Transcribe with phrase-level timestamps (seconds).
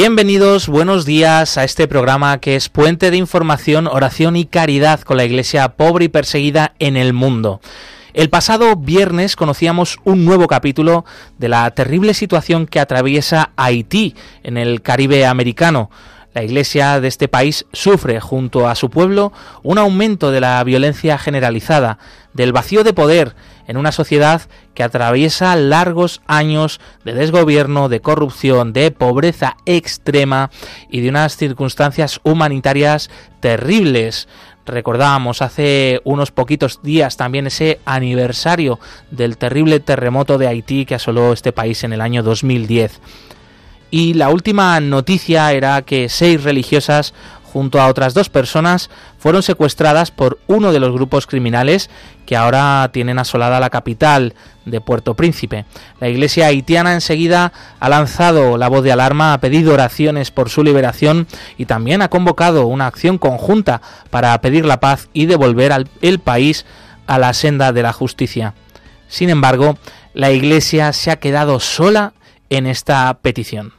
[0.00, 5.16] Bienvenidos, buenos días a este programa que es puente de información, oración y caridad con
[5.16, 7.60] la iglesia pobre y perseguida en el mundo.
[8.14, 11.04] El pasado viernes conocíamos un nuevo capítulo
[11.38, 15.90] de la terrible situación que atraviesa Haití en el Caribe americano.
[16.32, 19.32] La Iglesia de este país sufre, junto a su pueblo,
[19.64, 21.98] un aumento de la violencia generalizada,
[22.34, 23.34] del vacío de poder
[23.68, 24.42] en una sociedad
[24.74, 30.50] que atraviesa largos años de desgobierno, de corrupción, de pobreza extrema
[30.90, 33.10] y de unas circunstancias humanitarias
[33.40, 34.26] terribles.
[34.66, 41.32] Recordábamos hace unos poquitos días también ese aniversario del terrible terremoto de Haití que asoló
[41.32, 43.00] este país en el año 2010.
[43.90, 47.14] Y la última noticia era que seis religiosas
[47.52, 51.88] junto a otras dos personas fueron secuestradas por uno de los grupos criminales
[52.26, 54.34] que ahora tienen asolada la capital
[54.66, 55.64] de Puerto Príncipe.
[55.98, 60.62] La iglesia haitiana enseguida ha lanzado la voz de alarma, ha pedido oraciones por su
[60.62, 61.26] liberación
[61.56, 63.80] y también ha convocado una acción conjunta
[64.10, 66.66] para pedir la paz y devolver al, el país
[67.06, 68.54] a la senda de la justicia.
[69.08, 69.78] Sin embargo,
[70.12, 72.12] la iglesia se ha quedado sola
[72.50, 73.77] en esta petición.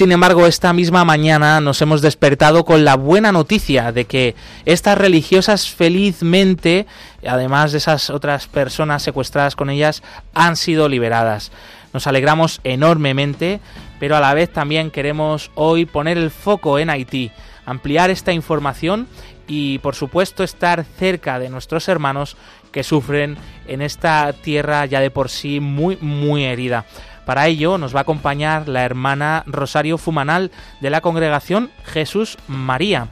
[0.00, 4.34] Sin embargo, esta misma mañana nos hemos despertado con la buena noticia de que
[4.64, 6.86] estas religiosas felizmente,
[7.22, 10.02] además de esas otras personas secuestradas con ellas,
[10.32, 11.52] han sido liberadas.
[11.92, 13.60] Nos alegramos enormemente,
[13.98, 17.30] pero a la vez también queremos hoy poner el foco en Haití,
[17.66, 19.06] ampliar esta información
[19.46, 22.38] y por supuesto estar cerca de nuestros hermanos
[22.72, 23.36] que sufren
[23.66, 26.86] en esta tierra ya de por sí muy muy herida.
[27.30, 33.06] Para ello nos va a acompañar la hermana Rosario Fumanal de la congregación Jesús María.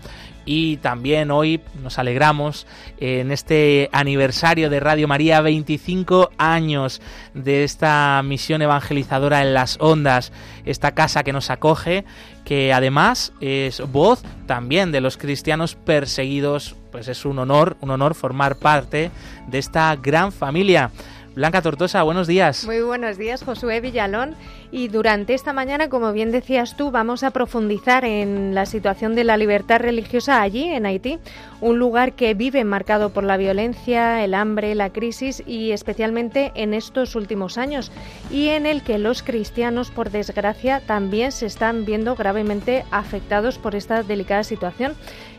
[0.45, 2.67] Y también hoy nos alegramos
[2.99, 7.01] en este aniversario de Radio María, 25 años
[7.33, 10.33] de esta misión evangelizadora en las ondas,
[10.65, 12.05] esta casa que nos acoge,
[12.45, 18.17] que además es voz también de los cristianos perseguidos, pues es un honor, un honor
[18.17, 19.13] formar parte
[19.47, 20.91] de esta gran familia.
[21.35, 22.65] Blanca Tortosa, buenos días.
[22.65, 24.35] Muy buenos días, Josué Villalón.
[24.71, 29.25] Y durante esta mañana, como bien decías tú, vamos a profundizar en la situación de
[29.25, 31.19] la libertad religiosa allí, en Haití,
[31.61, 36.75] un lugar que vive marcado por la violencia, el hambre, la crisis y especialmente en
[36.75, 37.93] estos últimos años,
[38.31, 43.75] y en el que los cristianos, por desgracia, también se están viendo gravemente afectados por
[43.75, 44.95] esta delicada situación.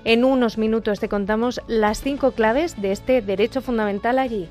[0.06, 4.48] En unos minutos te contamos las cinco claves de este derecho fundamental allí.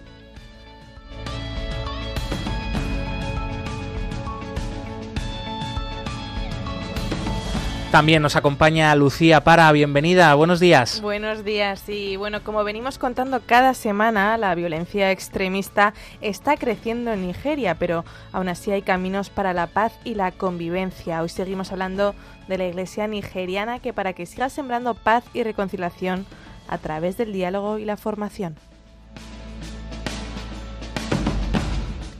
[7.90, 11.00] También nos acompaña Lucía Para, bienvenida, buenos días.
[11.00, 17.26] Buenos días y bueno, como venimos contando cada semana, la violencia extremista está creciendo en
[17.26, 21.22] Nigeria, pero aún así hay caminos para la paz y la convivencia.
[21.22, 22.14] Hoy seguimos hablando
[22.46, 26.26] de la iglesia nigeriana que para que siga sembrando paz y reconciliación
[26.68, 28.54] a través del diálogo y la formación.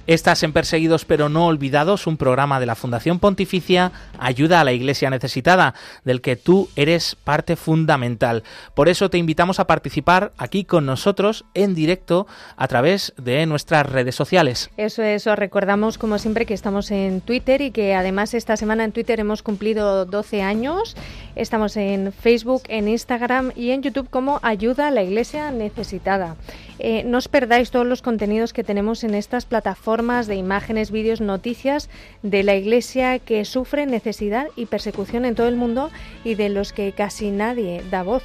[0.08, 4.72] Estás en Perseguidos pero no olvidados, un programa de la Fundación Pontificia Ayuda a la
[4.72, 8.42] Iglesia Necesitada, del que tú eres parte fundamental.
[8.74, 13.84] Por eso te invitamos a participar aquí con nosotros en directo a través de nuestras
[13.84, 14.70] redes sociales.
[14.78, 18.84] Eso es, os recordamos como siempre que estamos en Twitter y que además esta semana
[18.84, 20.96] en Twitter hemos cumplido 12 años.
[21.36, 26.36] Estamos en Facebook, en Instagram y en YouTube como Ayuda a la Iglesia Necesitada.
[26.78, 31.20] Eh, no os perdáis todos los contenidos que tenemos en estas plataformas de imágenes, vídeos,
[31.20, 31.90] noticias
[32.22, 35.90] de la Iglesia que sufre necesidad y persecución en todo el mundo
[36.24, 38.22] y de los que casi nadie da voz.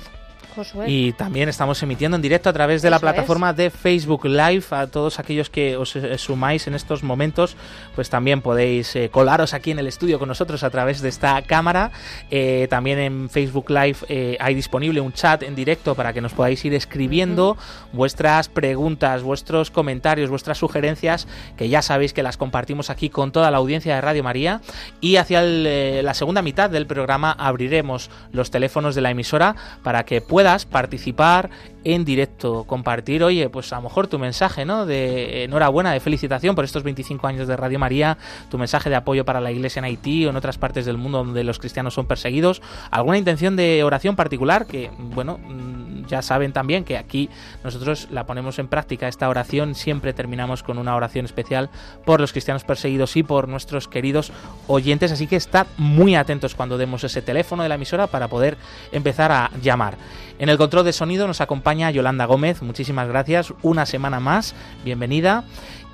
[0.85, 4.63] Y también estamos emitiendo en directo a través de la plataforma de Facebook Live.
[4.71, 7.55] A todos aquellos que os eh, sumáis en estos momentos,
[7.95, 11.41] pues también podéis eh, colaros aquí en el estudio con nosotros a través de esta
[11.41, 11.91] cámara.
[12.29, 16.63] Eh, también en Facebook Live hay disponible un chat en directo para que nos podáis
[16.65, 17.57] ir escribiendo
[17.91, 21.27] vuestras preguntas, vuestros comentarios, vuestras sugerencias,
[21.57, 24.61] que ya sabéis que las compartimos aquí con toda la audiencia de Radio María.
[25.01, 30.21] Y hacia la segunda mitad del programa abriremos los teléfonos de la emisora para que
[30.21, 31.49] puedan participar
[31.83, 34.85] en directo, compartir, oye, pues a lo mejor tu mensaje, ¿no?
[34.85, 38.17] De enhorabuena, de felicitación por estos 25 años de Radio María,
[38.49, 41.19] tu mensaje de apoyo para la iglesia en Haití o en otras partes del mundo
[41.19, 46.53] donde los cristianos son perseguidos, alguna intención de oración particular que, bueno, mm, ya saben
[46.53, 47.29] también que aquí
[47.63, 51.69] nosotros la ponemos en práctica, esta oración, siempre terminamos con una oración especial
[52.05, 54.31] por los cristianos perseguidos y por nuestros queridos
[54.67, 58.57] oyentes, así que estad muy atentos cuando demos ese teléfono de la emisora para poder
[58.91, 59.97] empezar a llamar.
[60.39, 62.61] En el control de sonido nos acompaña Yolanda Gómez.
[62.61, 63.53] Muchísimas gracias.
[63.61, 64.55] Una semana más.
[64.83, 65.43] Bienvenida.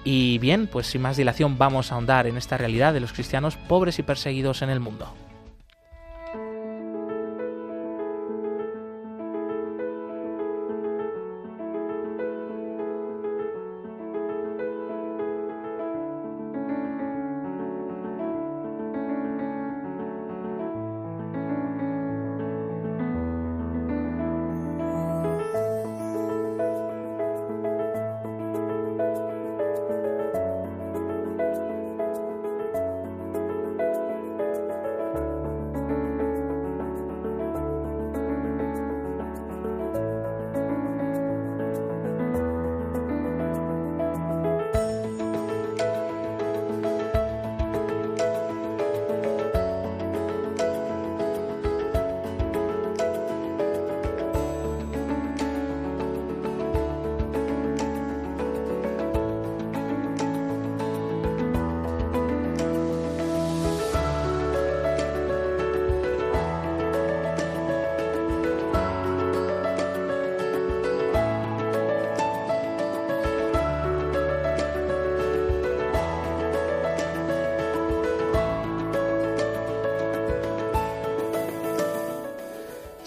[0.03, 3.55] Y bien, pues sin más dilación vamos a ahondar en esta realidad de los cristianos
[3.55, 5.13] pobres y perseguidos en el mundo.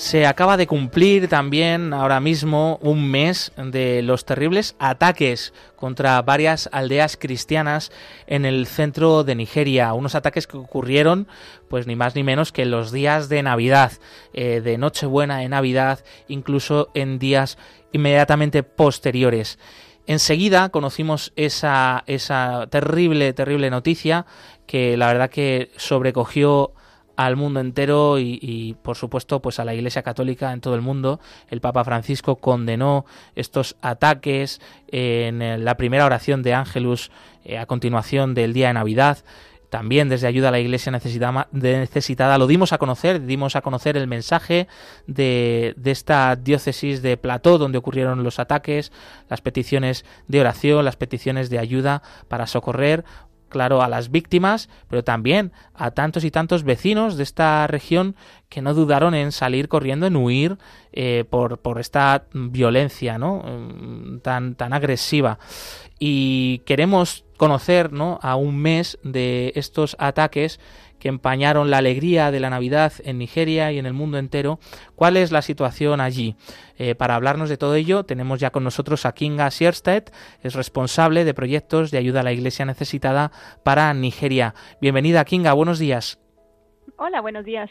[0.03, 6.69] Se acaba de cumplir también ahora mismo un mes de los terribles ataques contra varias
[6.73, 7.93] aldeas cristianas
[8.27, 9.93] en el centro de Nigeria.
[9.95, 11.29] Unos ataques que ocurrieron,
[11.69, 13.93] pues ni más ni menos que en los días de Navidad,
[14.35, 17.57] eh, de Nochebuena, de Navidad, incluso en días
[17.93, 19.61] inmediatamente posteriores.
[20.09, 24.27] Enseguida conocimos esa, esa terrible, terrible noticia
[24.67, 26.75] que la verdad que sobrecogió
[27.17, 31.21] al mundo entero y, por supuesto pues a la Iglesia Católica en todo el mundo.
[31.49, 33.05] El Papa Francisco condenó
[33.35, 37.11] estos ataques en la primera oración de Ángelus
[37.45, 39.19] eh, a continuación del día de Navidad.
[39.69, 44.07] También desde Ayuda a la Iglesia necesitada, lo dimos a conocer, dimos a conocer el
[44.07, 44.69] mensaje
[45.07, 48.93] de, de esta diócesis de Plató donde ocurrieron los ataques,
[49.31, 53.07] las peticiones de oración, las peticiones de ayuda para socorrer
[53.53, 58.17] claro, a las víctimas, pero también a tantos y tantos vecinos de esta región
[58.49, 60.59] que no dudaron en salir corriendo, en huir
[60.93, 63.43] eh, por, por, esta violencia ¿no?
[63.45, 65.39] Mm, tan, tan agresiva.
[65.99, 68.19] Y queremos conocer ¿no?
[68.23, 70.59] a un mes de estos ataques
[71.03, 74.61] que empañaron la alegría de la Navidad en Nigeria y en el mundo entero.
[74.95, 76.37] ¿Cuál es la situación allí?
[76.79, 80.11] Eh, para hablarnos de todo ello, tenemos ya con nosotros a Kinga Sierstedt,
[80.45, 83.33] es responsable de proyectos de ayuda a la Iglesia necesitada
[83.65, 84.55] para Nigeria.
[84.81, 86.21] Bienvenida, Kinga, buenos días.
[86.99, 87.69] Hola, buenos días.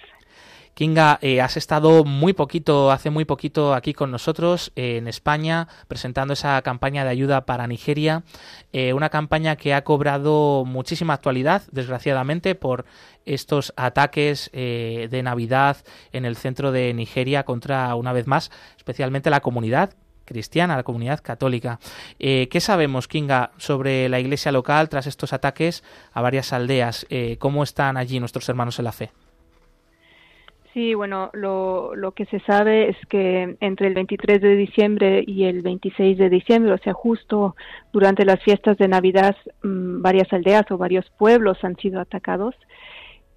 [0.73, 5.67] Kinga, eh, has estado muy poquito, hace muy poquito aquí con nosotros eh, en España
[5.87, 8.23] presentando esa campaña de ayuda para Nigeria,
[8.71, 12.85] eh, una campaña que ha cobrado muchísima actualidad, desgraciadamente, por
[13.25, 15.77] estos ataques de Navidad
[16.11, 19.93] en el centro de Nigeria contra, una vez más, especialmente la comunidad
[20.25, 21.79] cristiana, la comunidad católica.
[22.17, 27.05] ¿Qué sabemos, Kinga, sobre la iglesia local tras estos ataques a varias aldeas?
[27.37, 29.11] ¿Cómo están allí nuestros hermanos en la fe?
[30.73, 35.43] Sí, bueno, lo, lo que se sabe es que entre el 23 de diciembre y
[35.43, 37.57] el 26 de diciembre, o sea, justo
[37.91, 42.55] durante las fiestas de Navidad, mm, varias aldeas o varios pueblos han sido atacados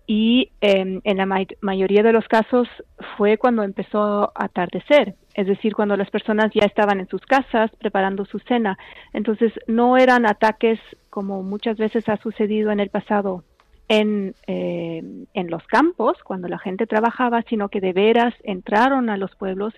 [0.06, 1.26] y em, en la
[1.60, 2.68] mayoría de los casos
[3.16, 7.70] fue cuando empezó a atardecer, es decir, cuando las personas ya estaban en sus casas
[7.78, 8.78] preparando su cena.
[9.12, 10.78] Entonces, no eran ataques
[11.10, 13.44] como muchas veces ha sucedido en el pasado
[13.88, 15.02] en, eh,
[15.34, 19.74] en los campos cuando la gente trabajaba, sino que de veras entraron a los pueblos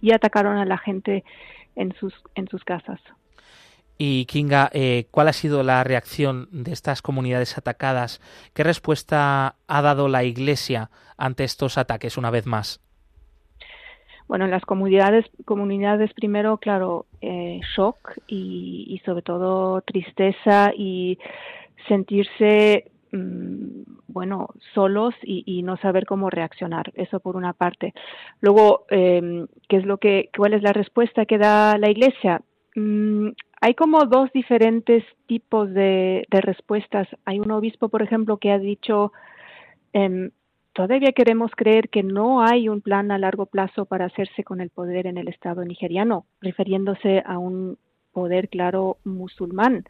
[0.00, 1.24] y atacaron a la gente
[1.76, 3.00] en sus, en sus casas.
[3.98, 8.20] Y Kinga, eh, ¿cuál ha sido la reacción de estas comunidades atacadas?
[8.54, 12.80] ¿Qué respuesta ha dado la Iglesia ante estos ataques una vez más?
[14.26, 21.18] Bueno, las comunidades, comunidades primero, claro, eh, shock y, sobre todo tristeza y
[21.86, 26.92] sentirse, mm, bueno, solos y, no saber cómo reaccionar.
[26.94, 27.94] Eso por una parte.
[28.40, 32.42] Luego, eh, ¿qué es lo que, cuál es la respuesta que da la Iglesia?
[32.74, 33.28] Mm,
[33.60, 37.06] hay como dos diferentes tipos de, respuestas.
[37.24, 39.12] Hay un obispo, por ejemplo, que ha dicho,
[39.92, 40.30] em,
[40.72, 44.70] todavía queremos creer que no hay un plan a largo plazo para hacerse con el
[44.70, 47.78] poder en el Estado nigeriano, refiriéndose a un
[48.12, 49.84] poder, claro, musulmán.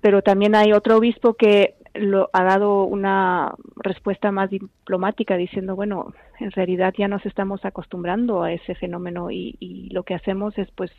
[0.00, 6.12] Pero también hay otro obispo que lo, ha dado una respuesta más diplomática diciendo, bueno,
[6.40, 10.90] en realidad ya nos estamos acostumbrando a ese fenómeno y, lo que hacemos es pues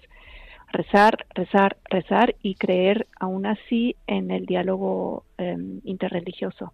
[0.72, 6.72] rezar, rezar, rezar y creer aún así en el diálogo em, interreligioso.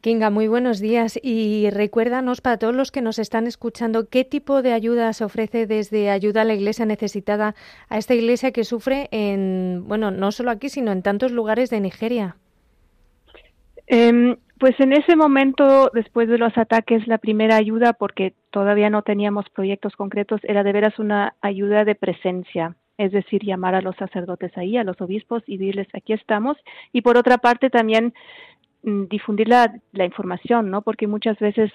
[0.00, 4.62] Kinga, muy buenos días y recuérdanos para todos los que nos están escuchando qué tipo
[4.62, 7.54] de ayuda se ofrece desde ayuda a la iglesia necesitada
[7.88, 11.80] a esta iglesia que sufre en, bueno, no solo aquí, sino en tantos lugares de
[11.80, 12.36] Nigeria.
[13.94, 19.02] Em, pues en ese momento, después de los ataques, la primera ayuda, porque todavía no
[19.02, 23.94] teníamos proyectos concretos, era de veras una ayuda de presencia, es decir, llamar a los
[23.96, 26.56] sacerdotes ahí, a los obispos y decirles, aquí estamos.
[26.90, 28.14] Y por otra parte, también
[28.82, 30.80] mm, difundir la, la, información, ¿no?
[30.80, 31.70] Porque muchas veces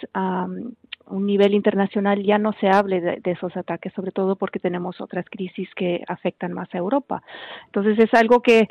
[1.10, 5.26] un nivel internacional ya no se hable de, esos ataques, sobre todo porque tenemos otras
[5.30, 7.24] crisis que afectan más a Europa.
[7.66, 8.70] Entonces es algo que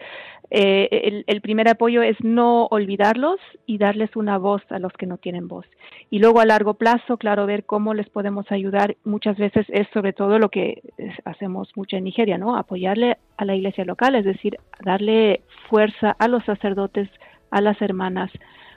[0.50, 5.18] eh, el, primer apoyo es no olvidarlos y darles una voz a los que no
[5.18, 5.66] tienen voz.
[6.10, 8.96] Y luego a largo plazo, claro, ver cómo les podemos ayudar.
[9.04, 10.82] Muchas veces es sobre todo lo que
[11.24, 12.56] hacemos mucho en Nigeria, ¿no?
[12.56, 17.08] Apoyarle a la iglesia local, es decir, darle fuerza a los sacerdotes,
[17.50, 18.30] a las hermanas,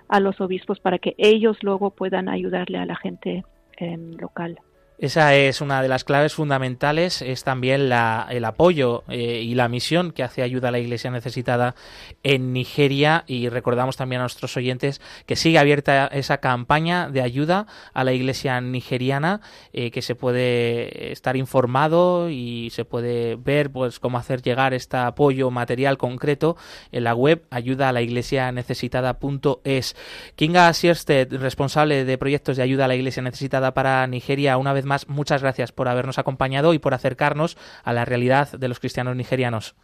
[0.09, 3.45] a los obispos para que ellos luego puedan ayudarle a la gente
[3.77, 4.59] em, local.
[4.99, 9.69] Esa es una de las claves fundamentales, es también la, el apoyo eh, y la
[9.69, 11.73] misión que hace ayuda a la Iglesia necesitada
[12.21, 17.65] en Nigeria y recordamos también a nuestros oyentes que sigue abierta esa campaña de ayuda
[17.93, 19.39] a la Iglesia nigeriana,
[19.71, 24.97] eh, que se puede estar informado y se puede ver pues cómo hacer llegar este
[24.97, 26.57] apoyo material concreto
[26.91, 29.95] en la web ayuda a la Iglesia necesitada.es.
[30.35, 34.88] Kinga Siersted, responsable de proyectos de ayuda a la Iglesia necesitada para Nigeria, una vez
[35.07, 39.75] muchas gracias por habernos acompañado y por acercarnos a la realidad de los cristianos nigerianos.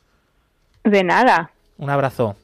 [0.83, 1.51] De nada.
[1.77, 2.35] Un abrazo.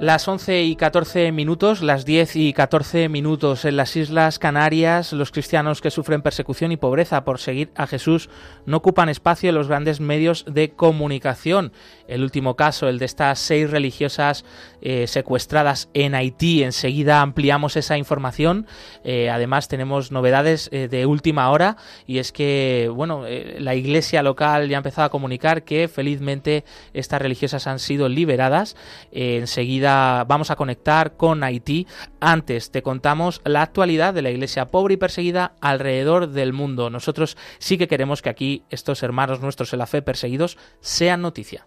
[0.00, 5.32] Las 11 y 14 minutos, las 10 y 14 minutos en las Islas Canarias, los
[5.32, 8.30] cristianos que sufren persecución y pobreza por seguir a Jesús
[8.64, 11.72] no ocupan espacio en los grandes medios de comunicación.
[12.06, 14.44] El último caso, el de estas seis religiosas
[14.82, 16.62] eh, secuestradas en Haití.
[16.62, 18.68] Enseguida ampliamos esa información.
[19.02, 21.76] Eh, además tenemos novedades eh, de última hora
[22.06, 23.24] y es que, bueno,
[23.58, 26.64] la iglesia local ya ha empezado a comunicar que felizmente
[26.94, 28.76] estas religiosas han sido liberadas.
[29.10, 29.87] enseguida
[30.26, 31.86] vamos a conectar con Haití.
[32.20, 36.90] Antes te contamos la actualidad de la iglesia pobre y perseguida alrededor del mundo.
[36.90, 41.66] Nosotros sí que queremos que aquí estos hermanos nuestros en la fe perseguidos sean noticia.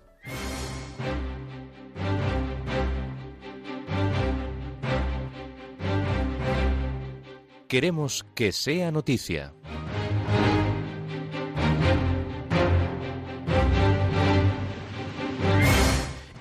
[7.67, 9.53] Queremos que sea noticia.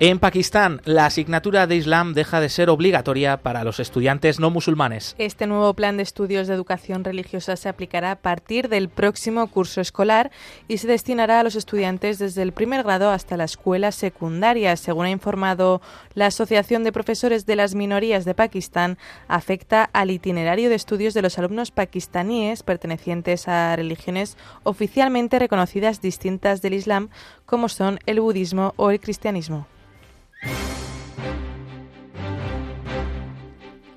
[0.03, 5.13] En Pakistán, la asignatura de Islam deja de ser obligatoria para los estudiantes no musulmanes.
[5.19, 9.79] Este nuevo plan de estudios de educación religiosa se aplicará a partir del próximo curso
[9.79, 10.31] escolar
[10.67, 14.75] y se destinará a los estudiantes desde el primer grado hasta la escuela secundaria.
[14.75, 15.83] Según ha informado
[16.15, 21.21] la Asociación de Profesores de las Minorías de Pakistán, afecta al itinerario de estudios de
[21.21, 27.09] los alumnos pakistaníes pertenecientes a religiones oficialmente reconocidas distintas del Islam,
[27.45, 29.67] como son el budismo o el cristianismo.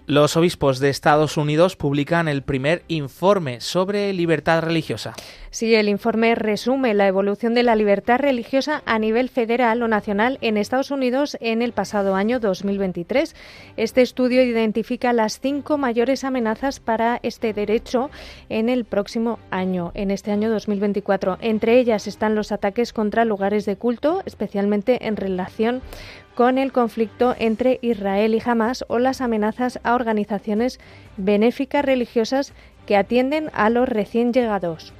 [0.06, 5.14] Los obispos de Estados Unidos publican el primer informe sobre libertad religiosa.
[5.48, 10.36] Sí, el informe resume la evolución de la libertad religiosa a nivel federal o nacional
[10.42, 13.34] en Estados Unidos en el pasado año 2023.
[13.78, 18.10] Este estudio identifica las cinco mayores amenazas para este derecho
[18.50, 21.38] en el próximo año, en este año 2024.
[21.40, 25.80] Entre ellas están los ataques contra lugares de culto, especialmente en relación
[26.34, 30.80] con el conflicto entre Israel y Hamas o las amenazas a organizaciones
[31.16, 32.52] benéficas religiosas
[32.86, 34.92] que atienden a los recién llegados.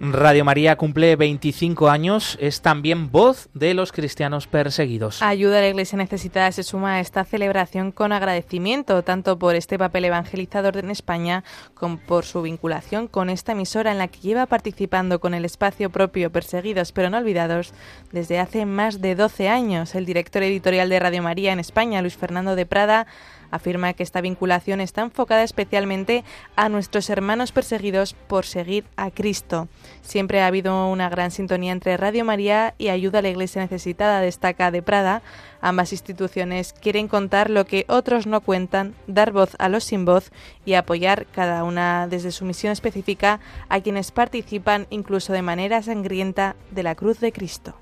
[0.00, 5.22] Radio María cumple 25 años, es también voz de los cristianos perseguidos.
[5.22, 9.78] Ayuda a la Iglesia necesitada se suma a esta celebración con agradecimiento, tanto por este
[9.78, 14.46] papel evangelizador en España como por su vinculación con esta emisora en la que lleva
[14.46, 17.72] participando con el espacio propio Perseguidos pero no olvidados
[18.12, 19.94] desde hace más de 12 años.
[19.94, 23.06] El director editorial de Radio María en España, Luis Fernando de Prada,
[23.54, 26.24] afirma que esta vinculación está enfocada especialmente
[26.56, 29.68] a nuestros hermanos perseguidos por seguir a Cristo.
[30.02, 34.20] Siempre ha habido una gran sintonía entre Radio María y Ayuda a la Iglesia Necesitada,
[34.20, 35.22] destaca de Prada.
[35.60, 40.32] Ambas instituciones quieren contar lo que otros no cuentan, dar voz a los sin voz
[40.64, 46.56] y apoyar cada una desde su misión específica a quienes participan incluso de manera sangrienta
[46.70, 47.74] de la cruz de Cristo.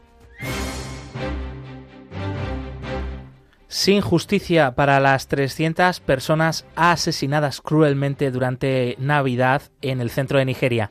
[3.72, 10.90] Sin justicia para las 300 personas asesinadas cruelmente durante Navidad en el centro de Nigeria.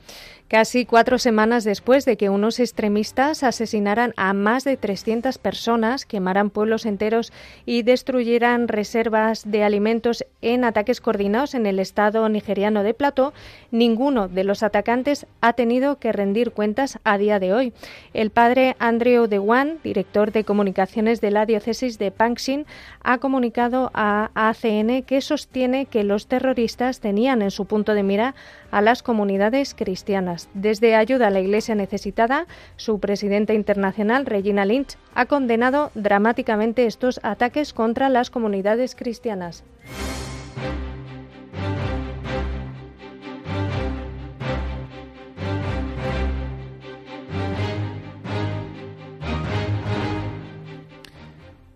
[0.52, 6.50] Casi cuatro semanas después de que unos extremistas asesinaran a más de 300 personas, quemaran
[6.50, 7.32] pueblos enteros
[7.66, 13.32] y destruyeran reservas de alimentos en ataques coordinados en el estado nigeriano de Plateau,
[13.72, 17.74] ninguno de los atacantes ha tenido que rendir cuentas a día de hoy.
[18.14, 22.66] El padre Andrew Dewan, director de comunicaciones de la diócesis de Pankshin,
[23.04, 28.36] ha comunicado a ACN que sostiene que los terroristas tenían en su punto de mira
[28.72, 30.50] a las comunidades cristianas.
[30.54, 32.48] Desde Ayuda a la Iglesia Necesitada,
[32.78, 39.64] su presidenta internacional, Regina Lynch, ha condenado dramáticamente estos ataques contra las comunidades cristianas.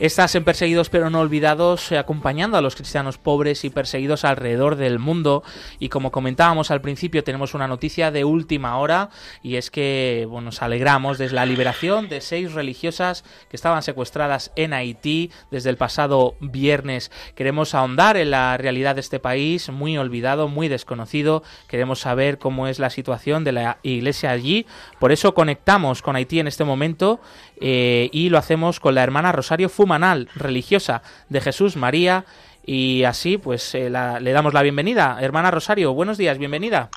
[0.00, 4.76] Estás en Perseguidos pero no olvidados, eh, acompañando a los cristianos pobres y perseguidos alrededor
[4.76, 5.42] del mundo.
[5.80, 9.10] Y como comentábamos al principio, tenemos una noticia de última hora
[9.42, 14.52] y es que bueno, nos alegramos de la liberación de seis religiosas que estaban secuestradas
[14.54, 17.10] en Haití desde el pasado viernes.
[17.34, 21.42] Queremos ahondar en la realidad de este país, muy olvidado, muy desconocido.
[21.66, 24.64] Queremos saber cómo es la situación de la iglesia allí.
[25.00, 27.20] Por eso conectamos con Haití en este momento
[27.60, 32.24] eh, y lo hacemos con la hermana Rosario Fumanal, religiosa de Jesús María.
[32.64, 35.16] Y así, pues eh, la- le damos la bienvenida.
[35.20, 36.90] Hermana Rosario, buenos días, bienvenida.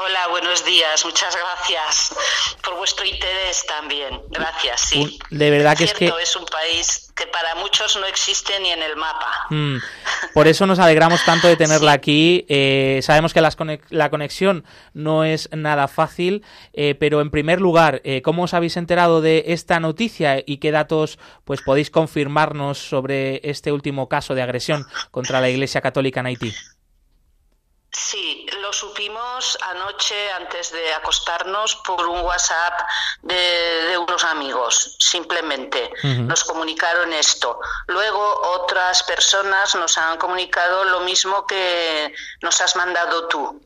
[0.00, 1.04] Hola, buenos días.
[1.04, 2.14] Muchas gracias
[2.62, 4.20] por vuestro interés también.
[4.30, 5.18] Gracias, sí.
[5.30, 8.80] De verdad que es que- es un país que para muchos no existe ni en
[8.82, 9.46] el mapa.
[9.50, 9.78] Mm,
[10.34, 12.46] Por eso nos alegramos tanto de tenerla aquí.
[12.48, 17.60] Eh, sabemos que las conex- la conexión no es nada fácil, eh, pero en primer
[17.60, 22.78] lugar, eh, ¿cómo os habéis enterado de esta noticia y qué datos pues podéis confirmarnos
[22.78, 26.54] sobre este último caso de agresión contra la Iglesia Católica en Haití?
[27.90, 32.80] Sí, lo supimos anoche antes de acostarnos por un WhatsApp
[33.22, 35.90] de, de unos amigos, simplemente.
[36.02, 37.58] Nos comunicaron esto.
[37.86, 43.60] Luego otras personas nos han comunicado lo mismo que nos has mandado tú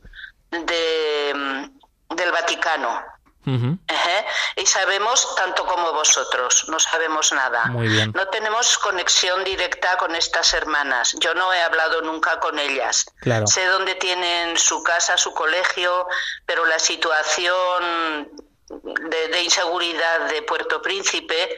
[0.49, 1.69] de,
[2.09, 3.12] del Vaticano.
[3.45, 4.25] Ejé.
[4.55, 7.65] Y sabemos tanto como vosotros, no sabemos nada.
[7.65, 8.11] Muy bien.
[8.15, 11.15] No tenemos conexión directa con estas hermanas.
[11.19, 13.05] Yo no he hablado nunca con ellas.
[13.21, 13.47] Claro.
[13.47, 16.07] Sé dónde tienen su casa, su colegio,
[16.45, 18.29] pero la situación
[18.69, 21.57] de, de inseguridad de Puerto Príncipe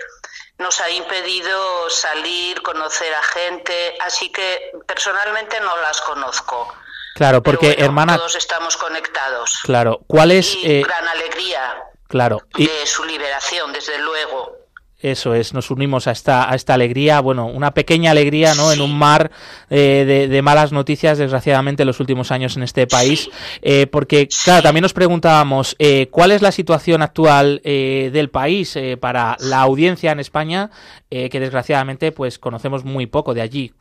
[0.57, 6.73] nos ha impedido salir, conocer a gente, así que personalmente no las conozco.
[7.15, 9.61] Claro, porque bueno, hermana, todos estamos conectados.
[9.63, 10.53] claro, ¿cuál es?
[10.55, 11.59] Y eh, gran alegría
[12.07, 14.57] claro, y de su liberación, desde luego.
[14.99, 18.71] eso es, nos unimos a esta, a esta alegría, bueno, una pequeña alegría, ¿no?
[18.73, 19.31] En un mar
[19.69, 23.31] eh, de, de malas noticias, desgraciadamente, en los últimos años en este país, Sí.
[23.61, 28.77] eh, porque, claro, también nos preguntábamos eh, cuál es la situación actual eh, del país
[28.99, 30.69] para la audiencia en España,
[31.09, 33.73] que desgraciadamente, pues, conocemos muy poco de allí.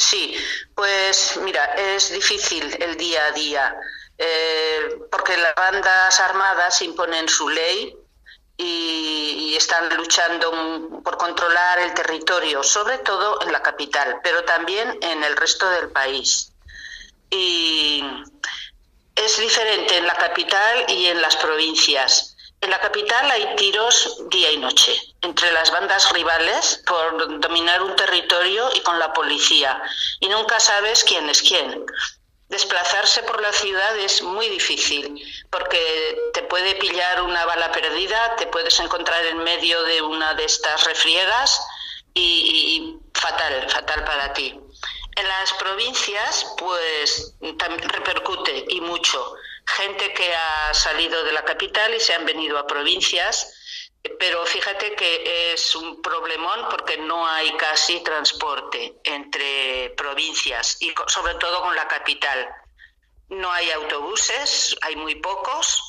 [0.00, 0.34] Sí,
[0.74, 3.76] pues mira, es difícil el día a día,
[4.16, 7.94] eh, porque las bandas armadas imponen su ley
[8.56, 14.98] y, y están luchando por controlar el territorio, sobre todo en la capital, pero también
[15.02, 16.50] en el resto del país.
[17.28, 18.02] Y
[19.14, 22.36] es diferente en la capital y en las provincias.
[22.62, 27.94] En la capital hay tiros día y noche entre las bandas rivales por dominar un
[27.96, 29.82] territorio y con la policía.
[30.20, 31.84] Y nunca sabes quién es quién.
[32.48, 38.48] Desplazarse por la ciudad es muy difícil porque te puede pillar una bala perdida, te
[38.48, 41.60] puedes encontrar en medio de una de estas refriegas
[42.14, 44.58] y, fatal, fatal para ti.
[45.16, 49.34] En las provincias, pues también repercute y mucho.
[49.66, 53.59] Gente que ha salido de la capital y se han venido a provincias,
[54.18, 61.34] pero fíjate que es un problemón porque no hay casi transporte entre provincias y sobre
[61.34, 62.48] todo con la capital.
[63.28, 65.82] No hay autobuses, hay muy pocos,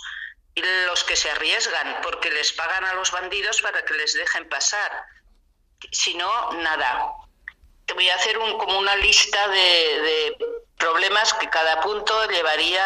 [0.54, 4.48] y los que se arriesgan porque les pagan a los bandidos para que les dejen
[4.50, 4.92] pasar.
[5.92, 7.14] Si no, nada.
[7.86, 9.56] Te voy a hacer un, como una lista de,
[10.02, 10.38] de
[10.82, 12.84] problemas que cada punto llevaría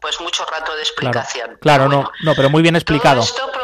[0.00, 1.58] pues mucho rato de explicación.
[1.60, 3.20] claro, no, bueno, no, pero muy bien explicado.
[3.20, 3.59] todo esto provoca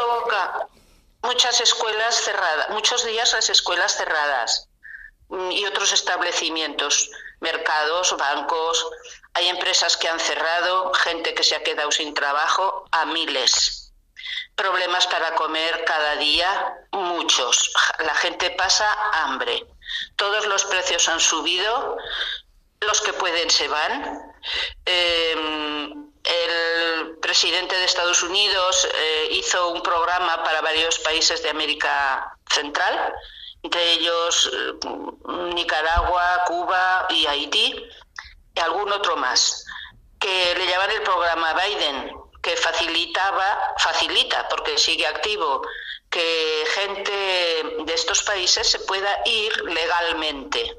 [1.27, 4.69] muchas escuelas cerradas, muchos días las escuelas cerradas
[5.27, 7.09] mm, y otros establecimientos,
[7.41, 8.87] mercados, bancos.
[9.33, 13.93] Hay empresas que han cerrado, gente que se ha quedado sin trabajo, a miles.
[14.55, 17.73] Problemas para comer cada día, muchos.
[17.99, 18.87] La gente pasa
[19.23, 19.67] hambre.
[20.15, 21.97] Todos los precios han subido,
[22.79, 24.33] los que pueden se van.
[24.85, 25.93] Eh,
[26.27, 33.13] el presidente de Estados Unidos eh, hizo un programa para varios países de América Central,
[33.63, 34.87] entre ellos eh,
[35.53, 37.89] Nicaragua, Cuba y Haití,
[38.55, 39.65] y algún otro más,
[40.19, 42.11] que le llaman el programa Biden,
[42.41, 45.61] que facilitaba, facilita, porque sigue activo,
[46.09, 47.11] que gente
[47.85, 50.75] de estos países se pueda ir legalmente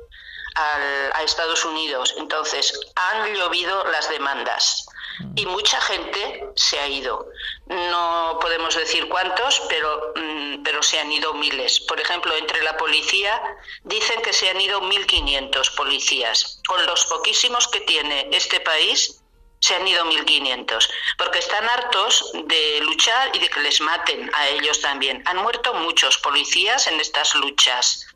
[0.55, 2.15] al- a Estados Unidos.
[2.17, 4.87] Entonces, han llovido las demandas
[5.35, 7.29] y mucha gente se ha ido.
[7.67, 11.81] No podemos decir cuántos, pero, mm, pero se han ido miles.
[11.81, 13.41] Por ejemplo, entre la policía
[13.85, 16.61] dicen que se han ido 1.500 policías.
[16.67, 19.21] Con los poquísimos que tiene este país,
[19.61, 24.49] se han ido 1.500, porque están hartos de luchar y de que les maten a
[24.49, 25.23] ellos también.
[25.27, 28.07] Han muerto muchos policías en estas luchas.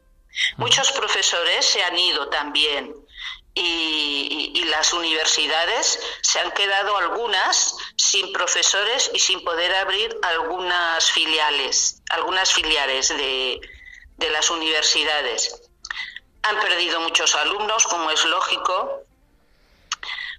[0.57, 2.95] Muchos profesores se han ido también
[3.55, 11.11] y, y- las universidades se han quedado algunas sin profesores y sin poder abrir algunas
[11.13, 13.61] filiales, algunas filiales de,
[14.17, 15.61] de las universidades.
[16.43, 19.03] Han perdido muchos alumnos, como es lógico.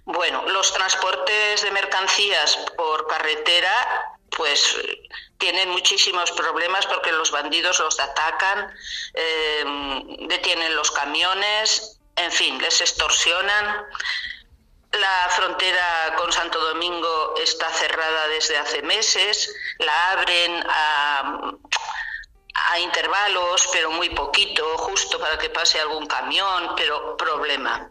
[0.04, 4.76] Bueno, los transportes de mercancías por carretera, pues
[5.38, 8.74] tienen muchísimos problemas porque los bandidos los atacan,
[9.14, 9.64] eh,
[10.28, 13.86] detienen los camiones, en fin, les extorsionan.
[14.92, 21.50] La frontera con Santo Domingo está cerrada desde hace meses, la abren a,
[22.70, 27.90] a intervalos, pero muy poquito, justo para que pase algún camión, pero problema.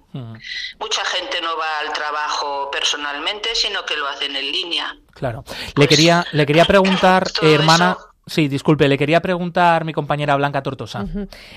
[0.79, 4.95] Mucha gente no va al trabajo personalmente, sino que lo hacen en línea.
[5.13, 5.43] Claro.
[5.75, 7.97] Le quería, le quería preguntar, eh, hermana.
[7.99, 11.05] eso- Sí, disculpe, le quería preguntar mi compañera Blanca Tortosa.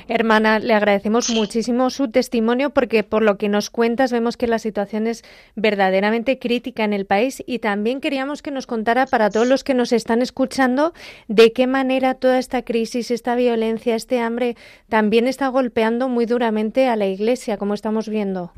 [0.09, 4.59] Hermana, le agradecemos muchísimo su testimonio porque por lo que nos cuentas vemos que la
[4.59, 5.23] situación es
[5.55, 9.75] verdaderamente crítica en el país y también queríamos que nos contara para todos los que
[9.75, 10.93] nos están escuchando
[11.29, 14.57] de qué manera toda esta crisis, esta violencia, este hambre
[14.89, 18.53] también está golpeando muy duramente a la Iglesia, como estamos viendo.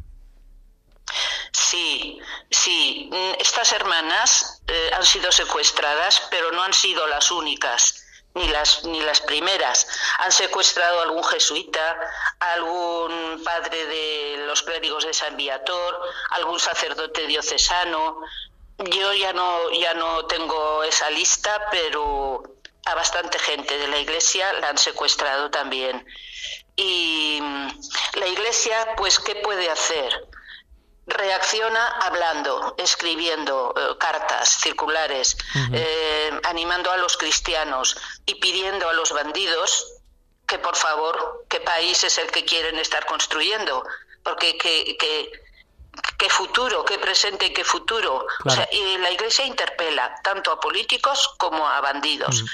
[1.52, 2.18] Sí,
[2.50, 3.08] sí.
[3.12, 7.97] Mm, Estas hermanas eh, han sido secuestradas, pero no han sido las únicas,
[8.38, 9.86] ni las, ni las primeras.
[10.18, 12.00] Han secuestrado a algún jesuita,
[12.40, 18.20] a algún padre de los clérigos de San Viator, algún sacerdote diocesano.
[18.78, 22.42] Yo ya no, ya no tengo esa lista, pero
[22.86, 26.06] a bastante gente de la iglesia la han secuestrado también.
[26.76, 27.68] Y mm,
[28.14, 30.28] la iglesia, pues, ¿qué puede hacer?
[31.08, 35.36] Reacciona hablando, escribiendo eh, cartas circulares,
[35.72, 39.86] eh, animando a los cristianos y pidiendo a los bandidos
[40.46, 43.84] que por favor, qué país es el que quieren estar construyendo,
[44.22, 45.30] porque qué, qué-
[46.16, 48.24] qué futuro, qué presente y qué futuro.
[48.44, 52.44] O sea, y la Iglesia interpela tanto a políticos como a bandidos.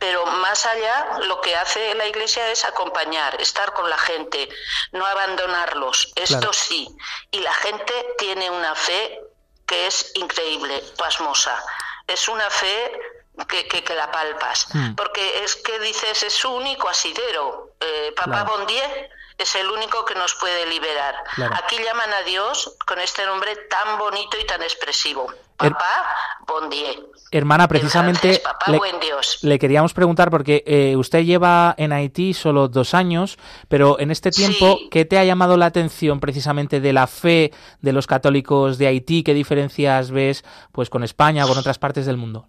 [0.00, 4.48] Pero más allá, lo que hace la Iglesia es acompañar, estar con la gente,
[4.92, 6.10] no abandonarlos.
[6.16, 6.52] Esto Claro.
[6.54, 6.88] sí.
[7.30, 9.20] Y la gente tiene una fe
[9.66, 11.62] que es increíble, pasmosa.
[12.06, 12.98] Es una fe
[13.46, 14.66] que, que, que la palpas.
[14.74, 14.94] Mm.
[14.94, 17.74] Porque es que dices, es su único asidero.
[17.78, 18.56] Eh, Papá Claro.
[18.56, 19.10] Bondier
[19.42, 21.14] es el único que nos puede liberar.
[21.34, 21.54] Claro.
[21.62, 25.26] Aquí llaman a Dios con este nombre tan bonito y tan expresivo.
[25.58, 26.06] Er- Papá
[26.46, 26.98] Bondier.
[27.32, 29.38] Hermana, En precisamente francés, papá le, buen Dios.
[29.42, 34.30] le queríamos preguntar porque eh, usted lleva en Haití solo dos años, pero en este
[34.30, 34.88] tiempo, Sí.
[34.90, 39.22] ¿qué te ha llamado la atención precisamente de la fe de los católicos de Haití?
[39.22, 42.48] ¿Qué diferencias ves pues con España o con otras partes del mundo?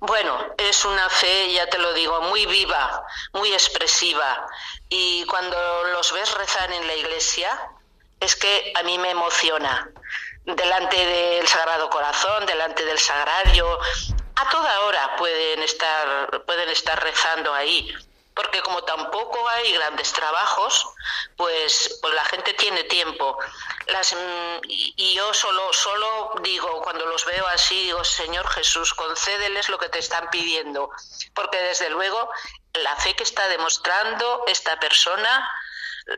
[0.00, 4.46] Bueno, es una fe, ya te lo digo, muy viva, muy expresiva.
[4.88, 5.56] Y cuando
[5.92, 7.50] los ves rezar en la iglesia,
[8.20, 9.90] es que a mí me emociona.
[10.44, 13.78] Delante del Sagrado Corazón, delante del Sagrario,
[14.36, 17.92] a toda hora pueden estar, pueden estar rezando ahí.
[18.38, 20.86] Porque como tampoco hay grandes trabajos,
[21.36, 23.36] pues, pues la gente tiene tiempo.
[23.88, 29.68] Las, mm, y yo solo, solo digo, cuando los veo así, digo, Señor Jesús, concédeles
[29.68, 30.88] lo que te están pidiendo.
[31.34, 32.30] Porque desde luego
[32.74, 35.50] la fe que está demostrando esta persona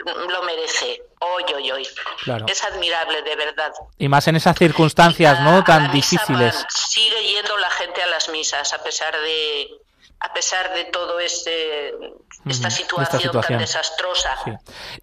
[0.04, 1.02] mm, lo merece.
[1.20, 1.88] Hoy, hoy, hoy.
[2.22, 2.44] Claro.
[2.48, 3.72] Es admirable, de verdad.
[3.98, 5.56] Y más en esas circunstancias, ¿no?
[5.58, 6.66] A- Tan misa difíciles.
[6.68, 9.70] sigue yendo la gente a las misas a pesar de
[10.20, 11.94] a pesar de todo este
[12.46, 13.58] esta situación, esta situación.
[13.58, 14.36] tan desastrosa.
[14.44, 14.50] Sí.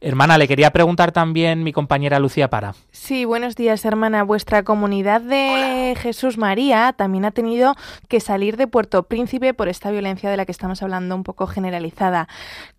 [0.01, 2.75] Hermana, le quería preguntar también mi compañera Lucía Para.
[2.91, 4.23] Sí, buenos días, hermana.
[4.23, 7.75] Vuestra comunidad de Jesús María también ha tenido
[8.08, 11.47] que salir de Puerto Príncipe por esta violencia de la que estamos hablando un poco
[11.47, 12.27] generalizada.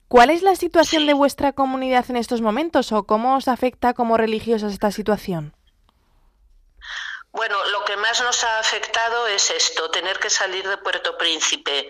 [0.09, 4.17] ¿Cuál es la situación de vuestra comunidad en estos momentos o cómo os afecta como
[4.17, 5.55] religiosas esta situación?
[7.31, 11.89] Bueno, lo que más nos ha afectado es esto, tener que salir de Puerto Príncipe.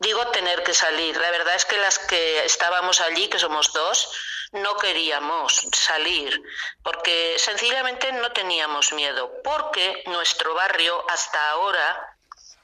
[0.00, 1.16] Digo tener que salir.
[1.18, 4.10] La verdad es que las que estábamos allí, que somos dos,
[4.52, 6.42] no queríamos salir
[6.82, 12.16] porque sencillamente no teníamos miedo, porque nuestro barrio hasta ahora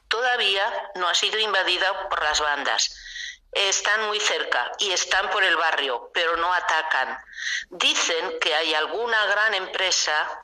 [0.09, 2.97] todavía no ha sido invadida por las bandas.
[3.53, 7.19] Están muy cerca y están por el barrio, pero no atacan.
[7.69, 10.43] Dicen que hay alguna gran empresa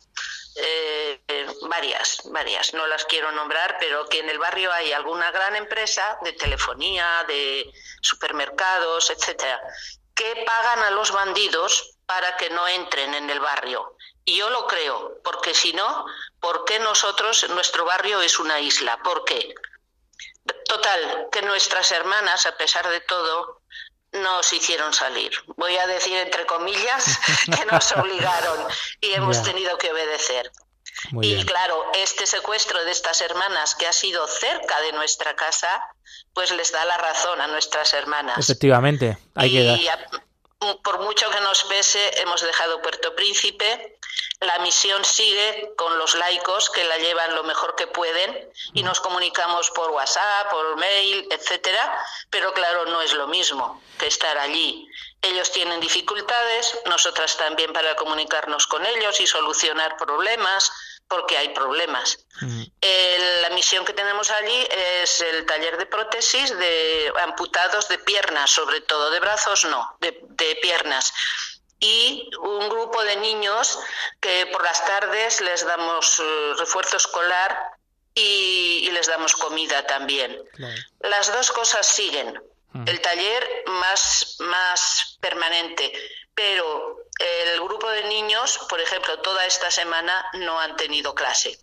[0.56, 5.30] eh, eh, varias, varias, no las quiero nombrar, pero que en el barrio hay alguna
[5.30, 9.60] gran empresa de telefonía, de supermercados, etcétera,
[10.14, 13.96] que pagan a los bandidos para que no entren en el barrio.
[14.24, 16.06] Y yo lo creo, porque si no,
[16.40, 18.98] ¿por qué nosotros, nuestro barrio es una isla?
[19.02, 19.54] ¿Por qué?
[20.66, 23.61] Total, que nuestras hermanas, a pesar de todo,
[24.12, 25.32] nos hicieron salir.
[25.56, 27.18] Voy a decir entre comillas
[27.56, 28.58] que nos obligaron
[29.00, 30.50] y hemos tenido que obedecer.
[31.10, 31.46] Muy y bien.
[31.46, 35.82] claro, este secuestro de estas hermanas que ha sido cerca de nuestra casa,
[36.34, 38.38] pues les da la razón a nuestras hermanas.
[38.38, 39.78] Efectivamente, hay que dar.
[39.80, 40.06] Y a-
[40.84, 43.91] por mucho que nos pese, hemos dejado Puerto Príncipe.
[44.42, 49.00] La misión sigue con los laicos que la llevan lo mejor que pueden y nos
[49.00, 52.04] comunicamos por WhatsApp, por mail, etcétera.
[52.30, 54.88] Pero claro, no es lo mismo que estar allí.
[55.20, 60.72] Ellos tienen dificultades, nosotras también para comunicarnos con ellos y solucionar problemas,
[61.06, 62.18] porque hay problemas.
[62.40, 62.62] Mm,
[63.42, 64.66] la misión que tenemos allí
[65.02, 70.18] es el taller de prótesis de amputados de piernas, sobre todo de brazos no, de,
[70.22, 71.12] de piernas.
[71.84, 73.78] Y un grupo de niños
[74.20, 77.58] que por las tardes les damos eh, refuerzo escolar
[78.14, 80.38] y, y les damos comida también.
[80.54, 80.80] claro.
[81.00, 82.40] Las dos cosas siguen.
[82.72, 82.88] Mm.
[82.88, 85.92] El taller más, más permanente,
[86.34, 91.58] pero el grupo de niños, por ejemplo, toda esta semana no han tenido clase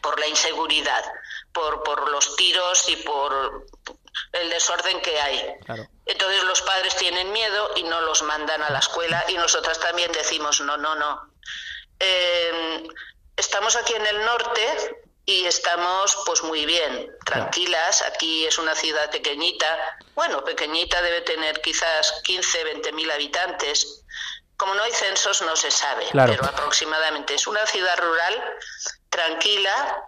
[0.00, 1.04] por la inseguridad,
[1.52, 3.66] por, por los tiros y por
[4.32, 5.54] el desorden que hay.
[5.64, 5.88] Claro.
[6.06, 10.10] Entonces los padres tienen miedo y no los mandan a la escuela y nosotras también
[10.12, 11.32] decimos no, no, no.
[12.00, 12.88] Eh,
[13.36, 14.96] estamos aquí en el norte
[15.26, 18.00] y estamos pues muy bien, tranquilas.
[18.02, 19.66] Aquí es una ciudad pequeñita.
[20.14, 24.04] Bueno, pequeñita debe tener quizás 15, 20 mil habitantes.
[24.56, 26.32] Como no hay censos no se sabe, Claro.
[26.32, 28.42] pero aproximadamente es una ciudad rural
[29.10, 30.04] tranquila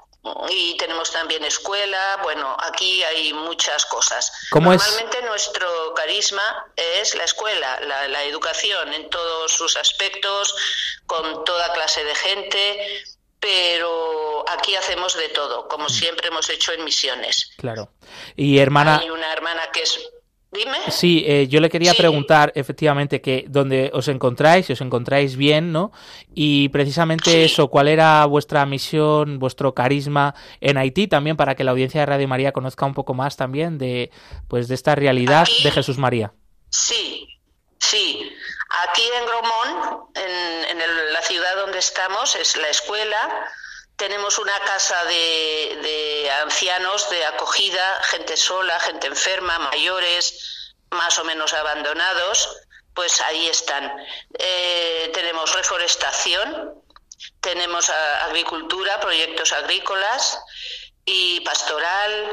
[0.51, 2.19] y tenemos también escuela.
[2.23, 4.31] Bueno, aquí hay muchas cosas.
[4.53, 10.55] Normalmente nuestro carisma es la escuela, la, la educación en todos sus aspectos,
[11.07, 13.05] con toda clase de gente,
[13.41, 17.53] pero aquí hacemos de todo, como siempre hemos hecho en misiones.
[17.57, 17.91] Claro.
[18.37, 19.99] Y hermana, Hay una hermana que es...
[20.53, 20.79] Dime.
[20.91, 21.99] sí, eh, yo le quería Sí.
[21.99, 25.93] preguntar efectivamente que donde os encontráis, si os encontráis bien, ¿no?
[26.35, 27.43] Y precisamente Sí.
[27.43, 32.07] eso, ¿cuál era vuestra misión, vuestro carisma en Haití también para que la audiencia de
[32.07, 34.11] Radio María conozca un poco más también de
[34.49, 36.33] pues de esta realidad Aquí- de Jesús María?
[36.69, 37.29] Sí,
[37.79, 38.21] sí.
[38.89, 43.17] Aquí en Gromont, en, en el- la ciudad donde estamos, es la escuela.
[44.01, 51.25] Tenemos una casa de, de ancianos de acogida, gente sola, gente enferma, mayores, más o
[51.25, 52.49] menos abandonados.
[52.95, 53.93] Pues ahí están.
[54.39, 56.83] Eh, tenemos reforestación,
[57.43, 60.39] tenemos agricultura, proyectos agrícolas
[61.05, 62.33] y pastoral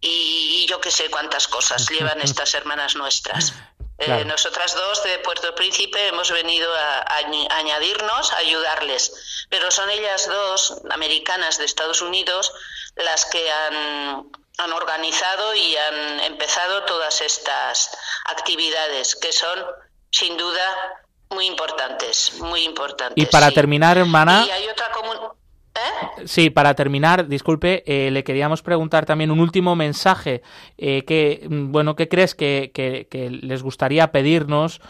[0.00, 3.54] y, yo qué sé cuántas cosas llevan estas hermanas nuestras.
[3.98, 9.12] Eh, nosotras dos de Puerto Príncipe hemos venido a, a añ- añadirnos, a ayudarles,
[9.50, 12.52] pero son ellas dos, americanas de Estados Unidos,
[12.94, 17.90] las que han, han organizado y han empezado todas estas
[18.26, 19.66] actividades que son,
[20.12, 23.20] sin duda, muy importantes, muy importantes.
[23.22, 23.54] Y para sí.
[23.54, 25.32] terminar, hermana, Y hay otra comun-
[25.78, 26.26] ¿Eh?
[26.26, 30.42] Sí, para terminar, disculpe, eh, le queríamos preguntar también un último mensaje.
[30.76, 34.80] Eh, que, mm, bueno, ¿qué crees que, que- que les gustaría pedirnos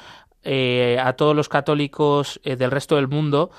[0.45, 3.51] eh, a todos los católicos del resto del mundo,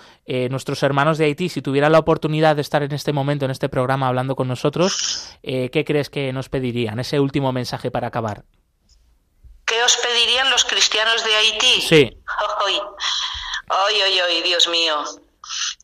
[0.50, 3.68] nuestros hermanos de Haití, si tuvieran la oportunidad de estar en este momento, en este
[3.70, 7.00] programa, hablando con nosotros, ¿qué crees que nos pedirían?
[7.00, 8.44] Ese último mensaje para acabar.
[9.66, 11.82] ¿Qué os pedirían los cristianos de Haití?
[11.82, 12.18] Sí.
[13.68, 14.96] Ay, ay, ay, Dios mío.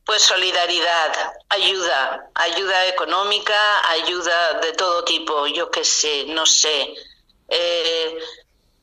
[0.06, 6.94] Pues solidaridad, ayuda, ayuda económica, ayuda de todo tipo, yo qué sé, no sé.
[7.50, 8.20] Eh,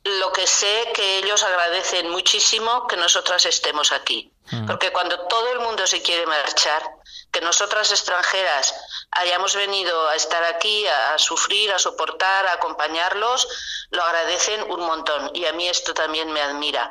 [0.03, 4.31] lo que sé que ellos agradecen muchísimo que nosotras estemos aquí.
[4.51, 4.65] Mm.
[4.65, 6.83] Porque cuando todo el mundo se quiere marchar,
[7.31, 8.75] que nosotras extranjeras
[9.11, 13.47] hayamos venido a estar aquí, a, a sufrir, a soportar, a acompañarlos,
[13.91, 15.31] lo agradecen un montón.
[15.33, 16.89] Y a mí esto también me admira.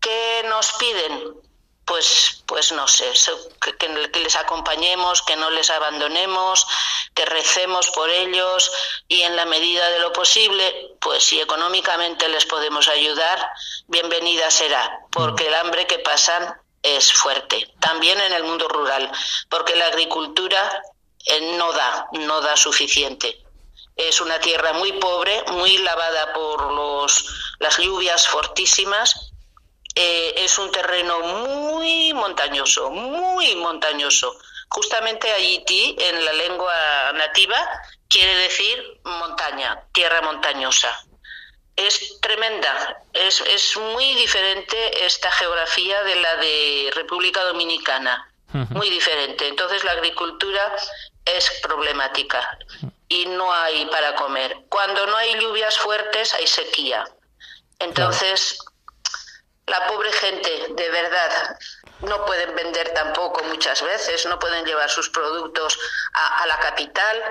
[0.00, 1.43] ¿Qué nos piden?
[1.86, 3.12] Pues, pues no sé,
[3.60, 6.66] que- que les acompañemos, que no les abandonemos,
[7.14, 8.70] que recemos por ellos
[9.06, 13.50] y en la medida de lo posible, pues si económicamente les podemos ayudar,
[13.86, 17.72] bienvenida será, porque el hambre que pasan es fuerte.
[17.80, 19.10] También en el mundo rural,
[19.50, 20.82] porque la agricultura
[21.26, 23.40] eh, no da, no da suficiente.
[23.96, 27.24] Es una tierra muy pobre, muy lavada por los,
[27.60, 29.30] las lluvias fortísimas
[29.94, 34.36] eh, es un terreno muy montañoso, muy montañoso.
[34.68, 37.56] Justamente Haití, en la lengua nativa,
[38.08, 40.98] quiere decir montaña, tierra montañosa.
[41.76, 48.30] Es tremenda, es, es muy diferente esta geografía de la de República Dominicana,
[48.70, 49.48] muy diferente.
[49.48, 50.72] Entonces la agricultura
[51.24, 52.56] es problemática
[53.08, 54.56] y no hay para comer.
[54.68, 57.04] Cuando no hay lluvias fuertes hay sequía.
[57.80, 58.58] Entonces
[59.66, 61.58] la pobre gente, de verdad,
[62.02, 65.78] no pueden vender tampoco muchas veces, no pueden llevar sus productos
[66.12, 67.22] a, la capital.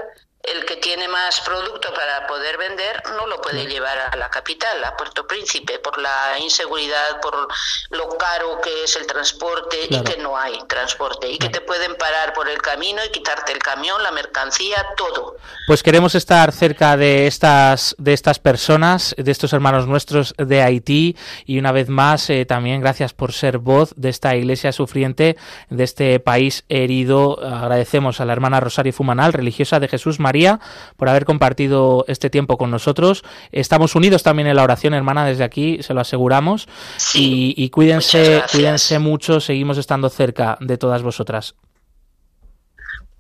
[0.43, 4.83] El que tiene más producto para poder vender no lo puede llevar a la capital,
[4.83, 7.47] a Puerto Príncipe, por la inseguridad, por
[7.91, 10.03] lo caro que es el transporte Claro.
[10.03, 13.53] y que no hay transporte y que te pueden parar por el camino y quitarte
[13.53, 15.37] el camión, la mercancía, todo.
[15.65, 21.15] Pues queremos estar cerca de estas, de estas personas, de estos hermanos nuestros de Haití
[21.45, 25.37] y una vez más eh, también gracias por ser voz de esta iglesia sufriente,
[25.69, 27.39] de este país herido.
[27.41, 30.32] Agradecemos a la hermana Rosario Fumanal, religiosa de Jesús María,
[30.97, 33.23] por haber compartido este tiempo con nosotros.
[33.51, 36.67] Estamos unidos también en la oración, hermana, desde aquí, se lo aseguramos.
[36.97, 41.55] Sí, y, y cuídense, cuídense mucho, seguimos estando cerca de todas vosotras.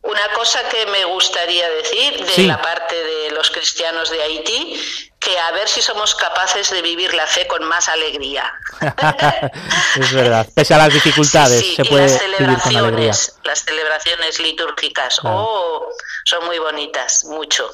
[0.01, 2.45] Una cosa que me gustaría decir de Sí.
[2.47, 4.75] la parte de los cristianos de Haití,
[5.23, 8.53] que a ver si somos capaces de vivir la fe con más alegría.
[9.99, 12.07] es verdad, pese a las dificultades, Sí, sí, se puede
[12.39, 13.13] vivir con alegría.
[13.43, 15.37] las celebraciones litúrgicas, Claro.
[15.39, 15.87] oh,
[16.25, 17.69] son muy bonitas, mucho.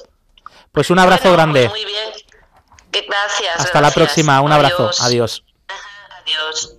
[0.72, 1.70] Pues un abrazo Bueno, grande.
[1.70, 2.10] pues muy bien.
[2.92, 3.56] Gracias.
[3.56, 3.94] Hasta la gracias.
[3.94, 4.90] próxima, un abrazo.
[5.02, 5.02] Adiós.
[5.02, 5.44] Adiós.
[6.22, 6.79] Adiós.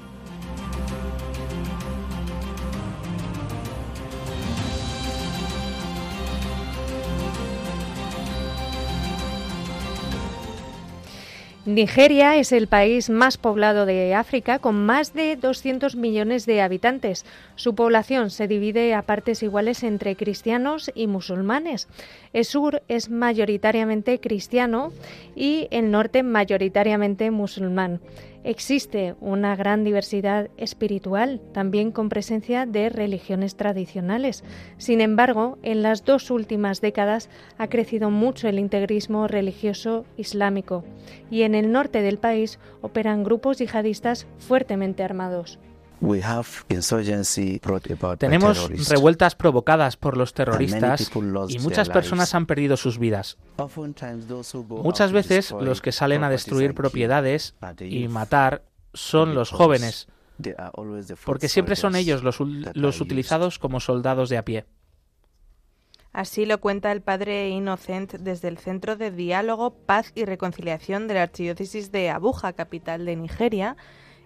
[11.63, 17.23] Nigeria es el país más poblado de África, con más de 200 millones de habitantes.
[17.55, 21.87] Su población se divide a partes iguales entre cristianos y musulmanes.
[22.33, 24.91] El sur es mayoritariamente cristiano
[25.35, 28.01] y el norte mayoritariamente musulmán.
[28.43, 34.43] Existe una gran diversidad espiritual, también con presencia de religiones tradicionales.
[34.77, 37.29] Sin embargo, en las dos últimas décadas
[37.59, 40.83] ha crecido mucho el integrismo religioso islámico
[41.29, 45.59] y en el norte del país operan grupos yihadistas fuertemente armados.
[48.17, 51.11] Tenemos revueltas provocadas por los terroristas
[51.49, 53.37] y muchas personas han perdido sus vidas.
[54.69, 60.07] Muchas veces los que salen a destruir propiedades y matar son los jóvenes,
[61.25, 62.39] porque siempre son ellos los,
[62.73, 64.65] los utilizados como soldados de a pie.
[66.13, 71.13] Así lo cuenta el padre Innocent desde el Centro de Diálogo, Paz y Reconciliación de
[71.13, 73.77] la Archidiócesis de Abuja, capital de Nigeria.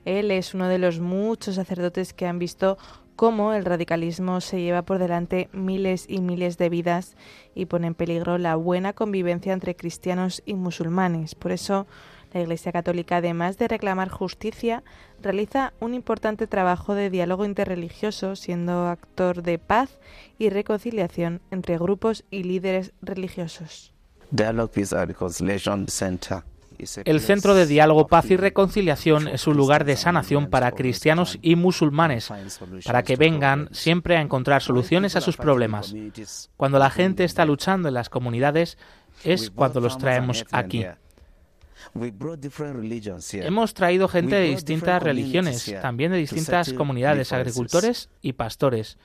[0.06, 2.78] Él es uno de los muchos sacerdotes que han visto
[3.16, 7.16] cómo el radicalismo se lleva por delante miles y miles de vidas
[7.54, 11.34] y pone en peligro la buena convivencia entre cristianos y musulmanes.
[11.36, 11.88] Por eso,
[12.34, 14.84] la Iglesia Católica, además de reclamar justicia,
[15.22, 19.98] realiza un importante trabajo de diálogo interreligioso, siendo actor de paz
[20.38, 23.94] y reconciliación entre grupos y líderes religiosos.
[27.06, 31.56] El Centro de Diálogo, Paz y Reconciliación es un lugar de sanación para cristianos y
[31.56, 32.32] musulmanes,
[32.86, 35.94] para que vengan siempre a encontrar soluciones a sus problemas.
[36.58, 38.78] Cuando la gente está luchando en las comunidades
[39.24, 40.86] es cuando los traemos aquí.
[43.34, 48.98] Hemos traído gente de distintas religiones, también de distintas comunidades, agricultores y pastores.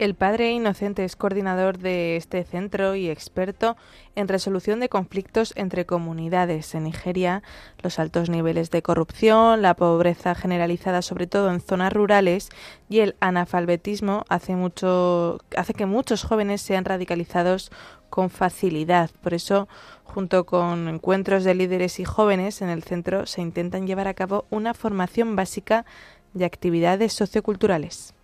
[0.00, 3.76] El padre Inocente es coordinador de este centro y experto
[4.16, 6.74] en resolución de conflictos entre comunidades.
[6.74, 7.42] En Nigeria,
[7.82, 12.48] los altos niveles de corrupción, la pobreza generalizada, sobre todo en zonas rurales,
[12.88, 17.70] y el analfabetismo hace, mucho, hace que muchos jóvenes sean radicalizados
[18.08, 19.10] con facilidad.
[19.22, 19.68] Por eso,
[20.04, 24.46] junto con encuentros de líderes y jóvenes en el centro, se intentan llevar a cabo
[24.48, 25.84] una formación básica
[26.32, 28.14] de actividades socioculturales.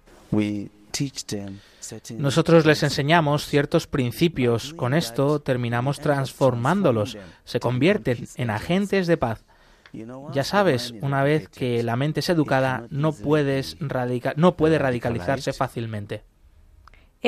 [2.22, 4.74] Nosotros les enseñamos ciertos principios.
[4.74, 7.16] Con esto terminamos transformándolos.
[7.44, 9.44] Se convierten en agentes de paz.
[10.32, 15.52] Ya sabes, una vez que la mente es educada, no puedes radica- no puede radicalizarse
[15.52, 16.24] fácilmente.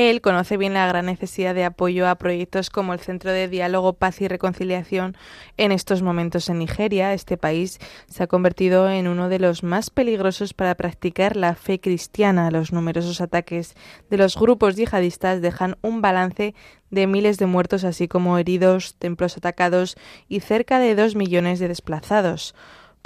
[0.00, 3.94] Él conoce bien la gran necesidad de apoyo a proyectos como el Centro de Diálogo,
[3.94, 5.16] Paz y Reconciliación
[5.56, 7.12] en estos momentos en Nigeria.
[7.14, 11.80] Este país se ha convertido en uno de los más peligrosos para practicar la fe
[11.80, 12.52] cristiana.
[12.52, 13.74] Los numerosos ataques
[14.08, 16.54] de los grupos yihadistas dejan un balance
[16.90, 19.96] de miles de muertos, así como heridos, templos atacados
[20.28, 22.54] y cerca de dos millones de desplazados.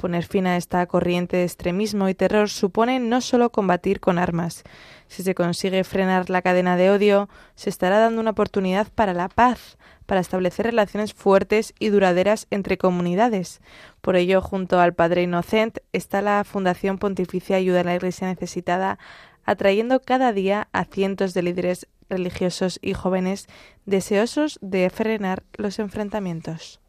[0.03, 4.63] Poner fin a esta corriente de extremismo y terror supone no solo combatir con armas.
[5.07, 9.29] Si se consigue frenar la cadena de odio, se estará dando una oportunidad para la
[9.29, 13.61] paz, para establecer relaciones fuertes y duraderas entre comunidades.
[14.01, 18.99] Por ello, junto al Padre Inocent, está la Fundación Pontificia Ayuda a la Iglesia Necesitada,
[19.45, 23.47] atrayendo cada día a cientos de líderes religiosos y jóvenes
[23.85, 26.82] deseosos de frenar los enfrentamientos.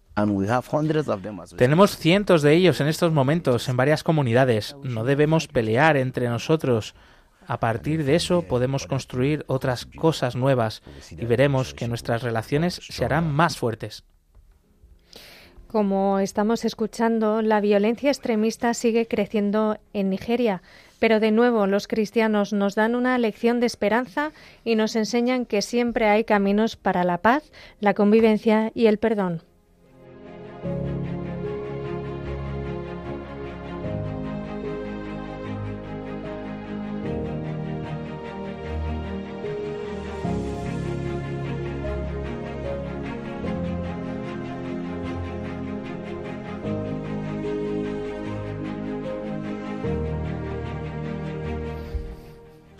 [1.56, 4.76] Tenemos cientos de ellos en estos momentos en varias comunidades.
[4.82, 6.94] No debemos pelear entre nosotros.
[7.46, 13.04] A partir de eso podemos construir otras cosas nuevas y veremos que nuestras relaciones se
[13.04, 14.04] harán más fuertes.
[15.66, 20.62] Como estamos escuchando, la violencia extremista sigue creciendo en Nigeria,
[21.00, 24.30] pero de nuevo los cristianos nos dan una lección de esperanza
[24.64, 27.50] y nos enseñan que siempre hay caminos para la paz,
[27.80, 29.42] la convivencia y el perdón.
[30.64, 31.03] thank you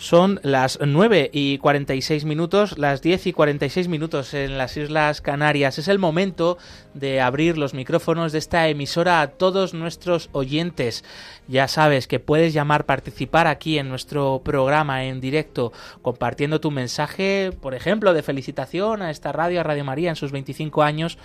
[0.05, 5.79] Son las 9 y 46 minutos, las 10 y 46 minutos en las Islas Canarias.
[5.79, 6.59] Es el momento
[6.93, 11.05] de abrir los micrófonos de esta emisora a todos nuestros oyentes.
[11.49, 17.53] Ya sabes que puedes llamar, participar aquí en nuestro programa en directo, compartiendo tu mensaje,
[17.63, 21.17] por ejemplo, de felicitación a esta radio, a Radio María, en sus 25 años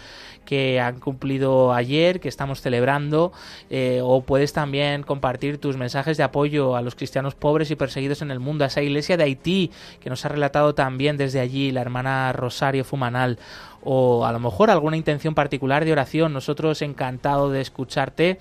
[0.45, 3.33] que han cumplido ayer, que estamos celebrando,
[3.69, 8.21] eh, o puedes también compartir tus mensajes de apoyo a los cristianos pobres y perseguidos
[8.21, 11.81] en el mundo, esa iglesia de Haití que nos ha relatado también desde allí la
[11.81, 13.37] hermana Rosario Fumanal,
[13.81, 16.33] o a lo mejor alguna intención particular de oración.
[16.33, 18.39] Nosotros encantado de escucharte.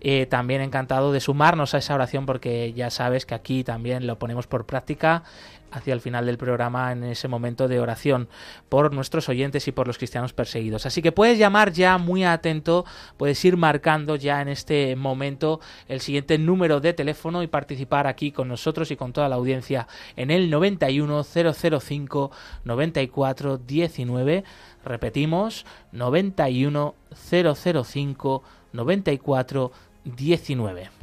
[0.00, 4.16] Eh, también encantado de sumarnos a esa oración porque ya sabes que aquí también lo
[4.16, 5.24] ponemos por práctica
[5.70, 8.28] hacia el final del programa en ese momento de oración
[8.68, 10.86] por nuestros oyentes y por los cristianos perseguidos.
[10.86, 12.84] Así que puedes llamar ya muy atento,
[13.16, 18.32] puedes ir marcando ya en este momento el siguiente número de teléfono y participar aquí
[18.32, 22.30] con nosotros y con toda la audiencia en el 91005
[22.64, 24.44] 9419.
[24.84, 28.42] Repetimos, 91005
[28.72, 30.97] 9419.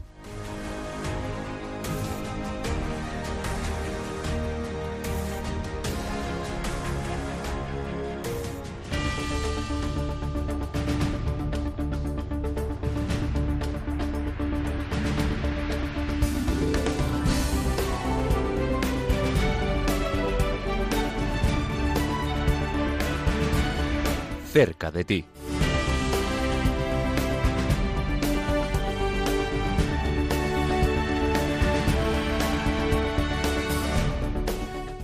[24.56, 25.35] Cerca de ti.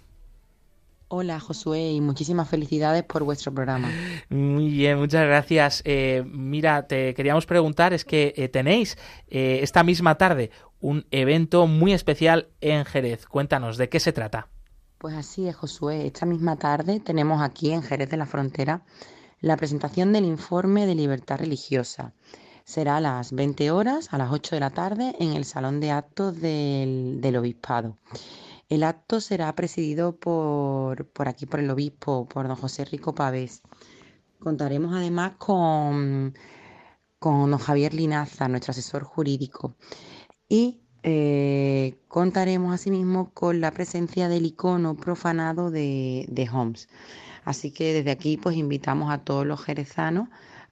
[1.08, 3.88] Hola Josué y muchísimas felicidades por vuestro programa.
[4.28, 5.82] Muy bien, muchas gracias.
[5.84, 8.98] Eh, mira, te queríamos preguntar, es que eh, tenéis
[9.28, 10.50] eh, esta misma tarde
[10.80, 13.26] un evento muy especial en Jerez.
[13.26, 14.48] Cuéntanos, ¿de qué se trata?
[14.98, 16.06] Pues así es, Josué.
[16.06, 18.82] Esta misma tarde tenemos aquí en Jerez de la Frontera
[19.40, 22.12] la presentación del informe de libertad religiosa.
[22.64, 25.92] Será a las 20 horas, a las 8 de la tarde, en el Salón de
[25.92, 27.96] Actos del, Obispado.
[28.68, 33.62] El acto será presidido por, por aquí, por el obispo, por don José Rico Pavés.
[34.40, 36.34] Contaremos además con,
[37.20, 39.76] con don Javier Linaza, nuestro asesor jurídico.
[40.48, 46.88] Y eh, contaremos asimismo con la presencia del icono profanado de, de Homs.
[47.46, 50.28] Así que desde aquí pues invitamos a todos los jerezanos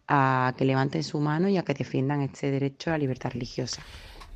[0.06, 3.80] a que levanten su mano y a que defiendan este derecho a la libertad religiosa.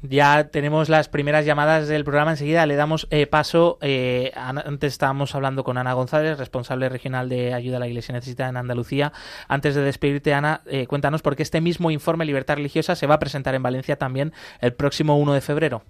[0.01, 2.30] Ya tenemos las primeras llamadas del programa.
[2.30, 3.78] Enseguida le damos eh, paso.
[3.80, 8.12] eh, an- antes estábamos hablando con Ana González, responsable regional de ayuda a la Iglesia
[8.14, 9.12] Necesitada en Andalucía.
[9.49, 13.16] Antes de despedirte, Ana, eh, cuéntanos por qué este mismo informe Libertad Religiosa se va
[13.16, 15.82] a presentar en Valencia también el próximo 1 de febrero.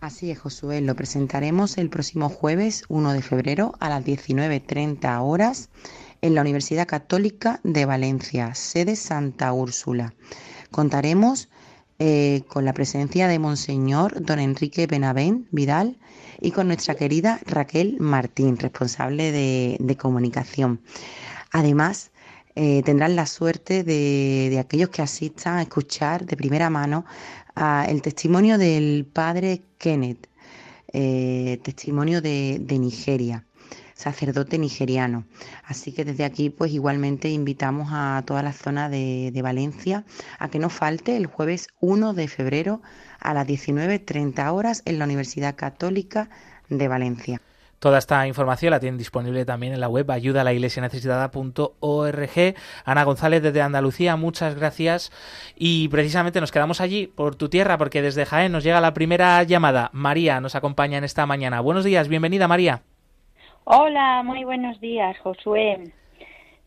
[0.00, 5.70] Así es, Josué, lo presentaremos el próximo jueves 1 de febrero a las 19.30 horas
[6.20, 10.12] en la Universidad Católica de Valencia, sede Santa Úrsula.
[10.70, 11.48] Contaremos
[11.98, 15.98] eh, con la presencia de Monseñor Don Enrique Benavent Vidal
[16.42, 20.82] y con nuestra querida Raquel Martín, responsable de, comunicación.
[21.52, 22.10] Además,
[22.54, 27.06] eh, tendrán la suerte de aquellos que asistan a escuchar de primera mano
[27.56, 30.28] el testimonio del padre Kenneth,
[30.92, 33.44] eh, testimonio de, de Nigeria,
[33.94, 35.24] sacerdote nigeriano.
[35.64, 40.04] Así que desde aquí, pues igualmente invitamos a toda la zona de, de Valencia
[40.38, 42.82] a que no falte el jueves 1 de febrero
[43.20, 46.28] a las 19.30 horas en la Universidad Católica
[46.68, 47.40] de Valencia.
[47.78, 52.54] Toda esta información la tienen disponible también en la web ayuda a la iglesia necesitada.org.
[52.84, 55.12] Ana González desde Andalucía, muchas gracias.
[55.56, 59.42] Y precisamente nos quedamos allí por tu tierra porque desde Jaén nos llega la primera
[59.42, 59.90] llamada.
[59.92, 61.60] María nos acompaña en esta mañana.
[61.60, 62.82] Buenos días, bienvenida María.
[63.64, 65.92] Hola, muy buenos días, Josué.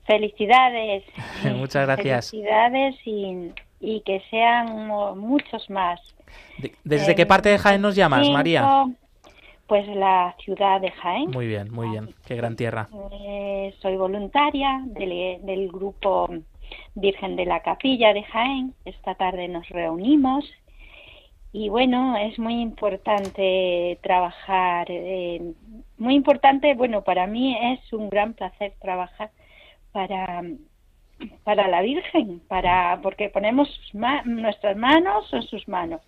[0.06, 1.04] Felicidades.
[1.56, 2.32] Muchas gracias.
[2.32, 6.00] Felicidades y, y que sean mu- muchos más.
[6.58, 8.86] De- ¿Desde qué parte de Jaén nos llamas, Cinco- María?
[9.70, 11.30] Pues la ciudad de Jaén.
[11.32, 12.10] Muy bien, muy bien.
[12.26, 12.90] Qué gran tierra.
[13.22, 16.28] Eh, soy voluntaria del, del grupo
[16.96, 18.74] Virgen de la Capilla de Jaén.
[18.84, 20.44] Esta tarde nos reunimos
[21.54, 24.88] y bueno, es muy importante trabajar.
[24.90, 25.54] eh,
[26.00, 29.30] muy importante, bueno, para mí es un gran placer trabajar
[29.92, 30.44] para
[31.44, 36.02] para la Virgen, para porque ponemos sus ma- nuestras manos en sus manos,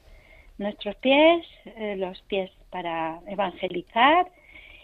[0.58, 4.26] nuestros pies, eh, los pies para evangelizar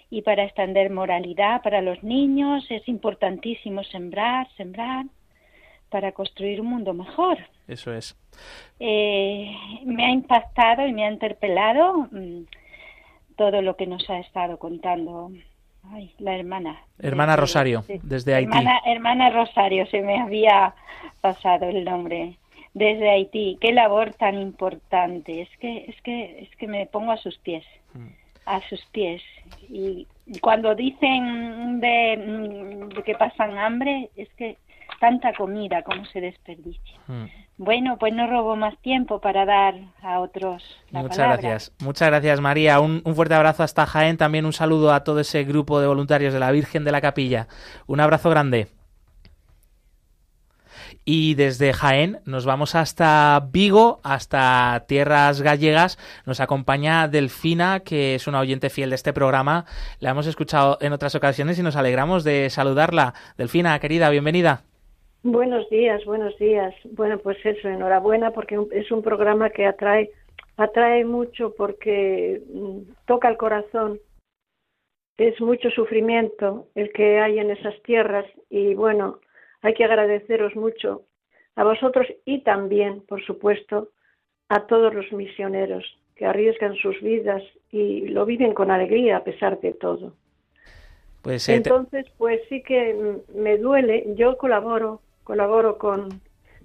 [0.09, 2.65] y para extender moralidad para los niños.
[2.69, 5.05] Es importantísimo sembrar, sembrar
[5.89, 7.37] para construir un mundo mejor.
[7.67, 8.15] Eso es.
[8.79, 12.43] Eh, me ha impactado y me ha interpelado mm,
[13.35, 15.31] todo lo que nos ha estado contando
[15.93, 16.81] ay, la hermana.
[16.99, 18.49] Hermana Desde- Rosario, desde Haití.
[18.57, 20.73] Hermana, hermana Rosario, se me había
[21.21, 22.37] pasado el nombre.
[22.77, 25.41] Desde Haití, qué labor tan importante.
[25.41, 28.07] Es que, es que, es que me pongo a sus pies, Mm.
[28.45, 29.21] a sus pies.
[29.69, 30.05] Y
[30.41, 34.57] cuando dicen de, mm, de que pasan hambre, es que
[34.99, 36.99] tanta comida como se desperdicia.
[37.07, 37.25] Mm.
[37.59, 39.73] Bueno, pues no robo más tiempo para dar
[40.03, 41.37] a otros la Muchas palabra.
[41.41, 41.75] gracias.
[41.83, 42.79] Muchas gracias, María.
[42.79, 44.17] Un, un fuerte abrazo hasta Jaén.
[44.17, 47.47] También un saludo a todo ese grupo de voluntarios de la Virgen de la Capilla.
[47.87, 48.67] Un abrazo grande.
[51.09, 55.97] Y desde Jaén nos vamos hasta Vigo, hasta tierras gallegas.
[56.25, 59.63] Nos acompaña Delfina, que es una oyente fiel de este programa.
[60.01, 63.13] La hemos escuchado en otras ocasiones y nos alegramos de saludarla.
[63.37, 64.63] Delfina, querida, bienvenida.
[65.23, 66.75] Buenos días, buenos días.
[66.91, 70.11] Bueno, pues eso, enhorabuena porque es un programa que atrae,
[70.57, 74.01] atrae mucho porque mm, toca el corazón.
[75.17, 79.21] Es mucho sufrimiento el que hay en esas tierras y bueno,
[79.61, 81.03] hay que agradeceros mucho
[81.55, 83.89] a vosotros y también, por supuesto,
[84.49, 85.83] a todos los misioneros
[86.15, 90.13] que arriesgan sus vidas y lo viven con alegría a pesar de todo.
[91.21, 94.05] Pues eh, Entonces, pues sí que me duele.
[94.15, 96.21] Yo colaboro, colaboro con,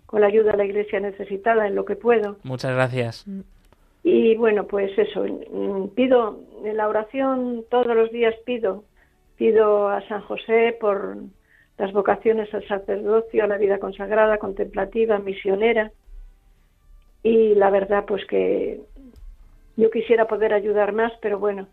[0.07, 2.37] con la ayuda a la Iglesia necesitada en lo que puedo.
[2.45, 3.27] muchas gracias.
[4.05, 5.25] Y bueno, pues eso,
[5.95, 8.85] pido en la oración todos los días pido,
[9.37, 11.19] pido a San José por
[11.83, 15.91] las vocaciones al sacerdocio, a la vida consagrada, contemplativa, misionera.
[17.25, 18.79] Y la verdad, pues que
[19.77, 21.67] yo quisiera poder ayudar más, pero bueno,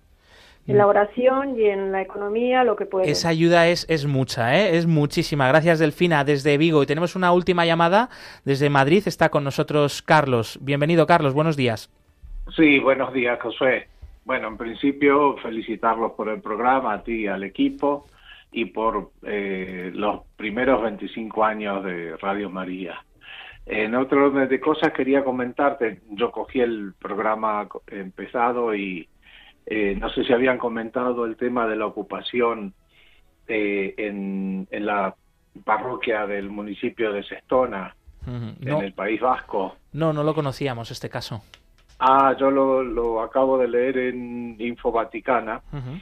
[0.66, 3.06] en la oración y en la economía lo que puedo.
[3.06, 4.78] Esa ayuda es, es mucha, ¿eh?
[4.78, 5.48] es muchísima.
[5.48, 6.82] Gracias, Delfina, desde Vigo.
[6.82, 8.10] Y tenemos una última llamada
[8.46, 9.04] desde Madrid.
[9.06, 10.58] Está con nosotros Carlos.
[10.60, 11.36] Bienvenido, Carlos.
[11.36, 11.92] Buenos días.
[12.56, 13.88] Sí, buenos días, Josué.
[14.26, 18.08] Bueno, en principio, felicitarlos por el programa, a ti y al equipo,
[18.52, 23.04] y por eh, los primeros 25 años de Radio María.
[23.66, 29.08] En otro orden de cosas, quería comentarte, yo cogí el programa empezado y
[29.68, 32.74] eh, no sé si habían comentado el tema de la ocupación
[33.48, 35.14] eh, en, en la
[35.64, 37.96] parroquia del municipio de Sestona.
[38.26, 39.76] No, en el País Vasco.
[39.94, 41.42] no, no lo conocíamos este caso.
[42.00, 45.62] Ah, yo lo, lo acabo de leer en Infovaticana.
[45.72, 46.00] Ujú.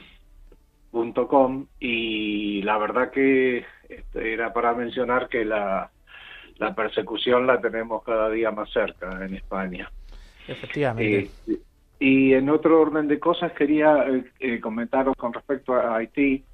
[0.90, 5.90] .com y la verdad que este, era para mencionar que la,
[6.58, 9.90] la persecución la tenemos cada día más cerca en España.
[10.46, 11.30] Efectivamente.
[11.46, 11.58] Eh,
[12.00, 16.44] y en otro orden de cosas quería eh, eh, comentaros con respecto a Haití.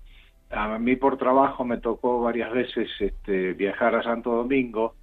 [0.51, 4.95] A mí por trabajo me tocó varias veces este, viajar a Santo Domingo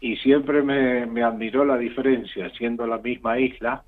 [0.00, 3.82] y siempre me, me admiró la diferencia, siendo la misma isla,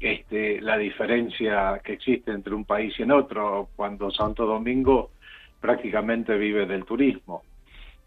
[0.00, 5.10] este, la diferencia que existe entre un país y en otro, cuando Santo Domingo
[5.60, 7.42] prácticamente vive del turismo.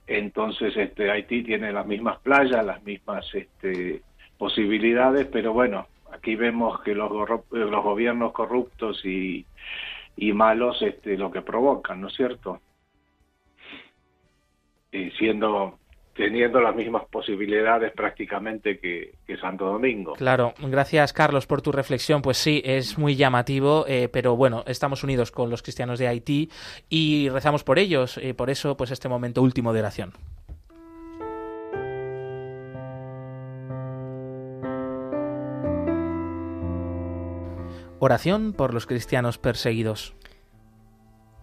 [0.08, 4.02] Entonces, este, Haití tiene las mismas playas, las mismas este,
[4.38, 9.46] posibilidades, pero bueno, aquí vemos que los, eh, gobiernos corruptos y,
[10.18, 12.60] y malos este, lo que provocan, ¿no es cierto?
[14.92, 15.80] Eh, siendo
[16.16, 20.14] teniendo las mismas posibilidades prácticamente que, Santo Domingo.
[20.14, 22.22] Claro, gracias Carlos por tu reflexión.
[22.22, 26.50] Pues sí, es muy llamativo, eh, pero bueno, estamos unidos con los cristianos de Haití
[26.88, 28.20] y rezamos por ellos.
[28.22, 30.14] Y por eso, pues este momento último de oración.
[38.00, 40.14] Oración por los cristianos perseguidos.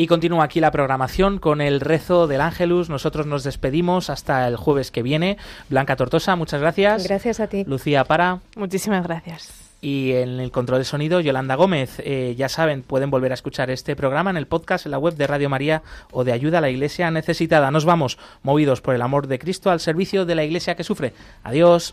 [0.00, 2.88] Y continúa aquí la programación con el rezo del Ángelus.
[2.88, 5.36] Nosotros nos despedimos hasta el jueves que viene.
[5.68, 7.04] Blanca Tortosa, muchas gracias.
[7.04, 7.64] Gracias a ti.
[7.66, 8.40] Lucía Para.
[8.56, 9.52] Muchísimas gracias.
[9.82, 12.00] Y en el control de sonido, Yolanda Gómez.
[12.02, 15.16] Eh, ya saben, pueden volver a escuchar este programa en el podcast, en la web
[15.16, 15.82] de Radio María
[16.12, 17.70] o de Ayuda a la Iglesia Necesitada.
[17.70, 21.12] Nos vamos, movidos por el amor de Cristo, al servicio de la Iglesia que sufre.
[21.44, 21.92] Adiós.